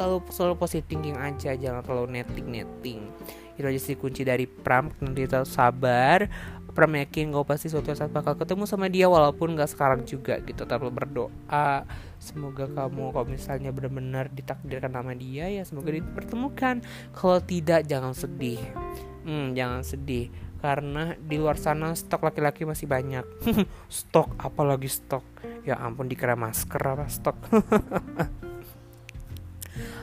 terlalu 0.00 0.24
selalu 0.32 0.54
positif 0.56 0.88
thinking 0.88 1.20
aja 1.20 1.52
jangan 1.52 1.84
terlalu 1.84 2.16
netting 2.16 2.48
netting. 2.48 3.00
Itu 3.60 3.68
aja 3.68 3.76
sih 3.76 4.00
kunci 4.00 4.24
dari 4.24 4.48
Pram 4.48 4.88
nanti 5.04 5.28
tetap 5.28 5.44
sabar. 5.44 6.24
Pram 6.72 6.88
yakin 6.96 7.34
kau 7.36 7.44
pasti 7.44 7.68
suatu 7.68 7.92
saat 7.92 8.08
bakal 8.08 8.38
ketemu 8.38 8.64
sama 8.64 8.88
dia 8.88 9.10
walaupun 9.10 9.52
gak 9.52 9.76
sekarang 9.76 10.08
juga 10.08 10.40
gitu. 10.40 10.64
Terlalu 10.64 11.04
berdoa 11.04 11.84
semoga 12.16 12.64
kamu 12.64 13.12
kalau 13.12 13.26
misalnya 13.28 13.68
benar-benar 13.74 14.32
ditakdirkan 14.32 14.96
sama 14.96 15.12
dia 15.12 15.52
ya 15.52 15.62
semoga 15.68 15.92
dipertemukan. 15.92 16.80
Kalau 17.12 17.38
tidak 17.44 17.84
jangan 17.84 18.16
sedih. 18.16 18.62
Hmm, 19.28 19.52
jangan 19.52 19.84
sedih 19.84 20.32
karena 20.64 21.16
di 21.16 21.36
luar 21.36 21.60
sana 21.60 21.92
stok 21.92 22.24
laki-laki 22.24 22.64
masih 22.64 22.88
banyak. 22.88 23.24
Stok 23.88 24.36
apalagi 24.40 24.88
stok? 24.88 25.24
Ya 25.64 25.76
ampun 25.76 26.08
dikira 26.08 26.36
masker 26.36 26.80
apa 26.80 27.08
stok 27.08 27.36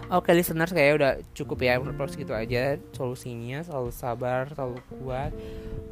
Oke 0.07 0.31
listeners 0.31 0.71
kayak 0.71 0.93
udah 1.03 1.11
cukup 1.35 1.67
ya. 1.67 1.75
Menurut 1.83 2.15
gitu 2.15 2.31
aja 2.31 2.79
solusinya. 2.95 3.59
Selalu 3.59 3.91
sabar 3.91 4.47
selalu 4.55 4.79
kuat. 5.03 5.35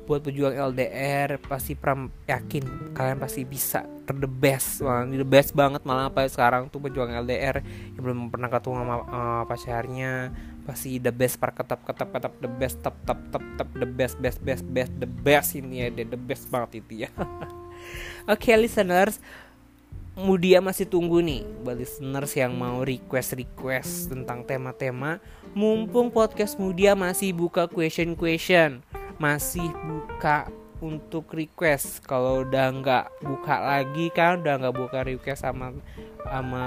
Buat 0.07 0.21
pejuang 0.23 0.55
LDR 0.55 1.35
pasti 1.41 1.75
pram 1.75 2.07
yakin 2.23 2.95
kalian 2.95 3.19
pasti 3.19 3.43
bisa. 3.43 3.83
The 4.05 4.29
best 4.29 4.79
malah 4.85 5.03
the 5.09 5.27
best 5.27 5.51
banget 5.51 5.81
malah 5.83 6.13
apa 6.13 6.29
sekarang 6.31 6.71
tuh 6.71 6.79
pejuang 6.79 7.11
LDR 7.25 7.59
yang 7.97 8.01
belum 8.05 8.19
pernah 8.31 8.47
ketemu 8.47 8.75
sama 8.87 8.95
uh, 9.03 9.43
pacarnya. 9.43 10.31
Pasti 10.63 10.95
the 11.03 11.11
best 11.11 11.35
par 11.35 11.51
ketap 11.51 11.83
ketap 11.83 12.15
ketap 12.15 12.33
the 12.39 12.47
best 12.47 12.79
tap 12.79 12.95
tap 13.03 13.19
tap 13.35 13.43
tap 13.59 13.69
the 13.75 13.89
best 13.89 14.15
best 14.23 14.39
best 14.39 14.63
best 14.71 14.95
the 14.95 15.09
best 15.09 15.59
ini 15.59 15.83
ya 15.83 15.87
the 15.91 16.15
best 16.15 16.47
banget 16.47 16.79
itu 16.79 17.03
ya. 17.03 17.09
Oke 18.31 18.47
okay, 18.47 18.55
listeners 18.55 19.19
Mudia 20.15 20.63
masih 20.63 20.87
tunggu 20.87 21.19
nih 21.19 21.43
buat 21.59 21.75
listeners 21.75 22.39
yang 22.39 22.55
mau 22.55 22.87
request-request 22.87 24.15
tentang 24.15 24.47
tema-tema. 24.47 25.19
Mumpung 25.51 26.07
podcast 26.07 26.55
Mudia 26.55 26.95
masih 26.95 27.35
buka 27.35 27.67
question-question 27.67 28.79
Masih 29.19 29.67
buka 29.83 30.47
untuk 30.79 31.27
request. 31.35 31.99
Kalau 32.07 32.47
udah 32.47 32.71
nggak 32.79 33.05
buka 33.27 33.55
lagi 33.59 34.07
kan 34.15 34.39
Udah 34.39 34.55
nggak 34.55 34.75
buka 34.79 35.03
request 35.03 35.43
sama 35.43 35.75
sama 36.23 36.65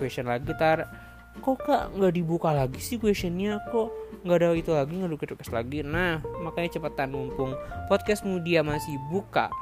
question 0.00 0.24
lagi 0.24 0.48
tar. 0.56 0.88
Kok 1.36 1.56
kak 1.60 1.84
nggak 2.00 2.16
dibuka 2.16 2.48
lagi 2.48 2.80
sih 2.80 2.96
questionnya? 2.96 3.60
Kok 3.68 4.24
nggak 4.24 4.38
ada 4.40 4.56
itu 4.56 4.72
lagi 4.72 4.96
nggak 4.96 5.12
ada 5.12 5.20
request 5.20 5.52
lagi? 5.52 5.84
Nah 5.84 6.24
makanya 6.40 6.80
cepetan 6.80 7.12
mumpung 7.12 7.52
podcast 7.92 8.24
Mudia 8.24 8.64
masih 8.64 8.96
buka 9.12 9.52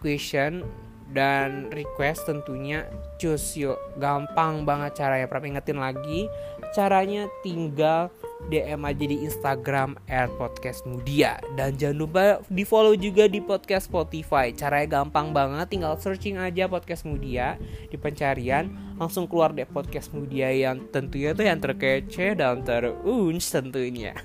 question 0.00 0.64
dan 1.10 1.68
request 1.74 2.26
tentunya 2.26 2.86
cus 3.18 3.58
yuk. 3.58 3.78
Gampang 3.98 4.62
banget 4.62 4.98
caranya 4.98 5.26
Prap. 5.26 5.44
Ingetin 5.44 5.78
lagi 5.82 6.30
caranya 6.70 7.26
tinggal 7.42 8.14
DM 8.48 8.80
aja 8.86 9.04
di 9.04 9.16
Instagram 9.26 9.98
@podcastmudia. 10.38 11.42
Dan 11.58 11.76
jangan 11.76 11.98
lupa 11.98 12.22
di 12.48 12.64
follow 12.64 12.96
juga 12.96 13.28
di 13.28 13.42
podcast 13.42 13.90
Spotify. 13.90 14.54
Caranya 14.54 15.02
gampang 15.02 15.34
banget 15.34 15.66
tinggal 15.68 15.98
searching 16.00 16.40
aja 16.40 16.70
podcast 16.70 17.04
Mudia 17.04 17.60
di 17.90 18.00
pencarian. 18.00 18.70
Langsung 18.96 19.28
keluar 19.28 19.52
deh 19.52 19.68
podcast 19.68 20.14
Mudia 20.16 20.48
yang 20.54 20.88
tentunya 20.88 21.36
tuh 21.36 21.44
yang 21.44 21.60
terkece 21.60 22.32
dan 22.38 22.64
terunch 22.64 23.46
tentunya. 23.52 24.16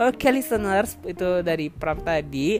Oke 0.00 0.16
okay, 0.24 0.32
listeners 0.32 0.96
itu 1.04 1.44
dari 1.44 1.68
Prap 1.68 2.00
tadi 2.00 2.58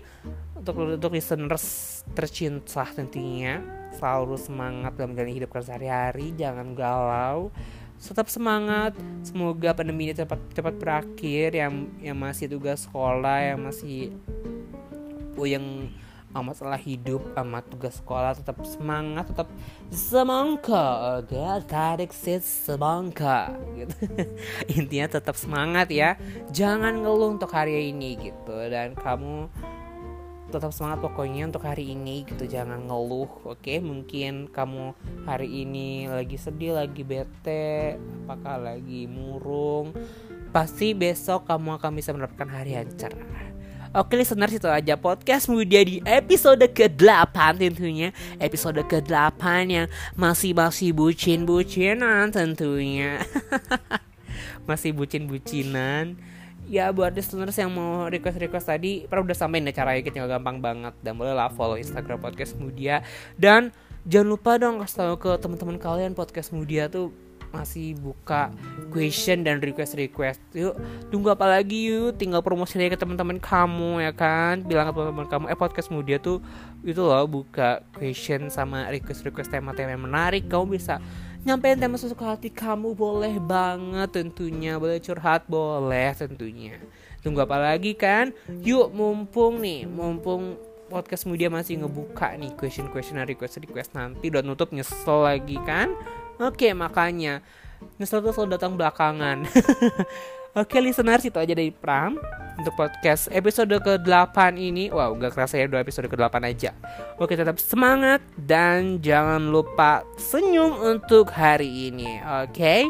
untuk 0.63 0.79
untuk 0.79 1.11
listeners 1.11 1.67
tercinta 2.15 2.87
tentunya 2.95 3.59
selalu 3.99 4.39
semangat 4.39 4.95
dalam 4.95 5.11
menjalani 5.11 5.35
hidup 5.43 5.51
sehari-hari 5.59 6.31
jangan 6.39 6.79
galau. 6.79 7.51
Tetap 7.99 8.31
semangat 8.31 8.95
semoga 9.27 9.75
pandemi 9.75 10.07
ini 10.07 10.15
cepat 10.15 10.39
cepat 10.55 10.75
berakhir. 10.79 11.59
Yang 11.59 11.75
yang 11.99 12.15
masih 12.15 12.47
tugas 12.47 12.87
sekolah 12.87 13.39
yang 13.43 13.59
masih 13.59 14.15
oh 15.35 15.47
yang 15.51 15.91
masalah 16.31 16.81
hidup 16.81 17.21
amat 17.37 17.69
tugas 17.69 18.01
sekolah 18.01 18.33
tetap 18.39 18.63
semangat 18.63 19.35
tetap 19.35 19.51
semangka. 19.91 21.19
Agar 21.19 21.67
tarik 21.67 22.15
sit 22.15 22.47
semangka. 22.47 23.51
Gitu. 23.75 23.99
Intinya 24.79 25.11
tetap 25.11 25.35
semangat 25.35 25.91
ya. 25.91 26.15
Jangan 26.55 27.03
ngeluh 27.03 27.35
untuk 27.35 27.51
hari 27.51 27.91
ini 27.91 28.15
gitu. 28.19 28.55
Dan 28.71 28.95
kamu 28.95 29.51
tetap 30.53 30.71
semangat 30.77 31.01
pokoknya 31.01 31.49
untuk 31.49 31.65
hari 31.65 31.97
ini 31.97 32.29
gitu 32.29 32.45
jangan 32.45 32.85
ngeluh 32.85 33.31
oke? 33.49 33.65
Okay? 33.65 33.81
mungkin 33.81 34.53
kamu 34.53 34.93
hari 35.25 35.49
ini 35.65 36.13
lagi 36.13 36.37
sedih 36.37 36.77
lagi 36.77 37.01
bete 37.01 37.97
apakah 38.29 38.61
lagi 38.61 39.09
murung? 39.09 39.97
Pasti 40.53 40.93
besok 40.93 41.49
kamu 41.49 41.81
akan 41.81 41.91
bisa 41.97 42.13
mendapatkan 42.13 42.49
hari 42.53 42.77
yang 42.77 42.93
cerah. 43.01 43.53
Oke 43.93 44.17
listener 44.17 44.49
itu 44.49 44.69
aja 44.69 44.97
podcast 44.97 45.53
Mudia 45.53 45.85
di 45.85 46.01
episode 46.05 46.65
ke-8 46.65 47.61
tentunya. 47.61 48.13
Episode 48.41 48.85
ke-8 48.89 49.45
yang 49.69 49.89
masih-masih 50.17 50.97
bucin-bucinan 50.97 52.33
tentunya. 52.33 53.21
Masih 54.69 54.95
bucin-bucinan 54.97 56.17
ya 56.71 56.91
buat 56.95 57.15
listeners 57.15 57.59
yang 57.59 57.71
mau 57.75 58.07
request 58.07 58.39
request 58.39 58.67
tadi 58.71 59.05
Pram 59.11 59.27
udah 59.27 59.37
sampein 59.37 59.67
deh 59.67 59.75
caranya 59.75 60.03
tinggal 60.07 60.31
gampang 60.31 60.63
banget. 60.63 60.95
Dan 61.03 61.19
boleh 61.19 61.35
lah 61.35 61.51
follow 61.51 61.79
Instagram 61.79 62.23
podcast 62.23 62.55
Mudia. 62.59 63.03
Dan 63.35 63.75
jangan 64.07 64.29
lupa 64.35 64.59
dong 64.59 64.83
kasih 64.83 64.97
tahu 65.03 65.15
ke 65.19 65.31
teman-teman 65.39 65.79
kalian 65.79 66.13
podcast 66.13 66.51
Mudia 66.51 66.87
tuh 66.87 67.15
masih 67.53 67.95
buka 68.01 68.49
question 68.89 69.45
dan 69.45 69.61
request 69.61 69.93
request 70.01 70.41
yuk 70.57 70.73
tunggu 71.13 71.37
apa 71.37 71.45
lagi 71.61 71.93
yuk? 71.93 72.17
Tinggal 72.17 72.41
promosi 72.41 72.81
ke 72.81 72.97
teman-teman 72.97 73.37
kamu 73.37 74.01
ya 74.01 74.13
kan? 74.17 74.65
Bilang 74.65 74.89
ke 74.89 74.93
teman-teman 74.97 75.29
kamu 75.29 75.45
eh 75.53 75.59
podcast 75.61 75.93
mudia 75.93 76.17
tuh 76.17 76.41
itu 76.83 76.99
loh 76.99 77.29
buka 77.29 77.85
question 77.95 78.49
sama 78.49 78.89
request 78.89 79.23
request 79.29 79.53
tema-tema 79.53 79.93
yang 79.93 80.03
menarik. 80.09 80.49
Kamu 80.49 80.73
bisa 80.73 80.99
nyampein 81.43 81.79
tema 81.79 81.99
sesuka 81.99 82.35
hati 82.35 82.49
kamu 82.49 82.95
boleh 82.95 83.39
banget 83.43 84.11
tentunya. 84.15 84.79
Boleh 84.79 85.03
curhat 85.03 85.47
boleh 85.51 86.15
tentunya. 86.15 86.79
Tunggu 87.23 87.43
apa 87.43 87.59
lagi 87.59 87.95
kan? 87.95 88.31
Yuk 88.51 88.95
mumpung 88.95 89.63
nih 89.63 89.87
mumpung 89.87 90.59
podcast 90.91 91.25
media 91.25 91.49
masih 91.49 91.81
ngebuka 91.81 92.37
nih 92.37 92.53
question 92.55 92.87
question 92.91 93.19
request 93.23 93.59
request. 93.63 93.95
Nanti 93.95 94.31
udah 94.31 94.43
nutup 94.43 94.71
nyesel 94.71 95.25
lagi 95.27 95.59
kan? 95.63 95.91
Oke, 96.43 96.75
makanya. 96.75 97.43
Nyesel 97.99 98.23
tuh 98.23 98.35
selalu 98.35 98.59
datang 98.59 98.75
belakangan. 98.79 99.47
Oke, 100.53 100.85
listeners 100.85 101.25
itu 101.25 101.41
aja 101.41 101.57
dari 101.57 101.73
Pram 101.73 102.21
untuk 102.61 102.77
podcast 102.77 103.33
episode 103.33 103.73
ke-8 103.81 104.61
ini. 104.61 104.93
Wow, 104.93 105.17
gak 105.17 105.33
kerasa 105.33 105.57
ya 105.57 105.65
dua 105.65 105.81
episode 105.81 106.13
ke-8 106.13 106.45
aja. 106.45 106.77
Oke, 107.17 107.41
tetap 107.41 107.57
semangat 107.57 108.21
dan 108.37 109.01
jangan 109.01 109.49
lupa 109.49 110.05
senyum 110.21 110.77
untuk 110.77 111.33
hari 111.33 111.89
ini. 111.89 112.21
Oke. 112.45 112.85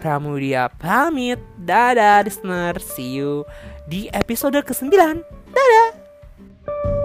Pramudia 0.00 0.72
pamit. 0.80 1.36
Dadah 1.60 2.24
listeners. 2.24 2.80
See 2.96 3.20
you 3.20 3.44
di 3.84 4.08
episode 4.08 4.56
ke-9. 4.64 4.88
Dadah. 5.52 7.01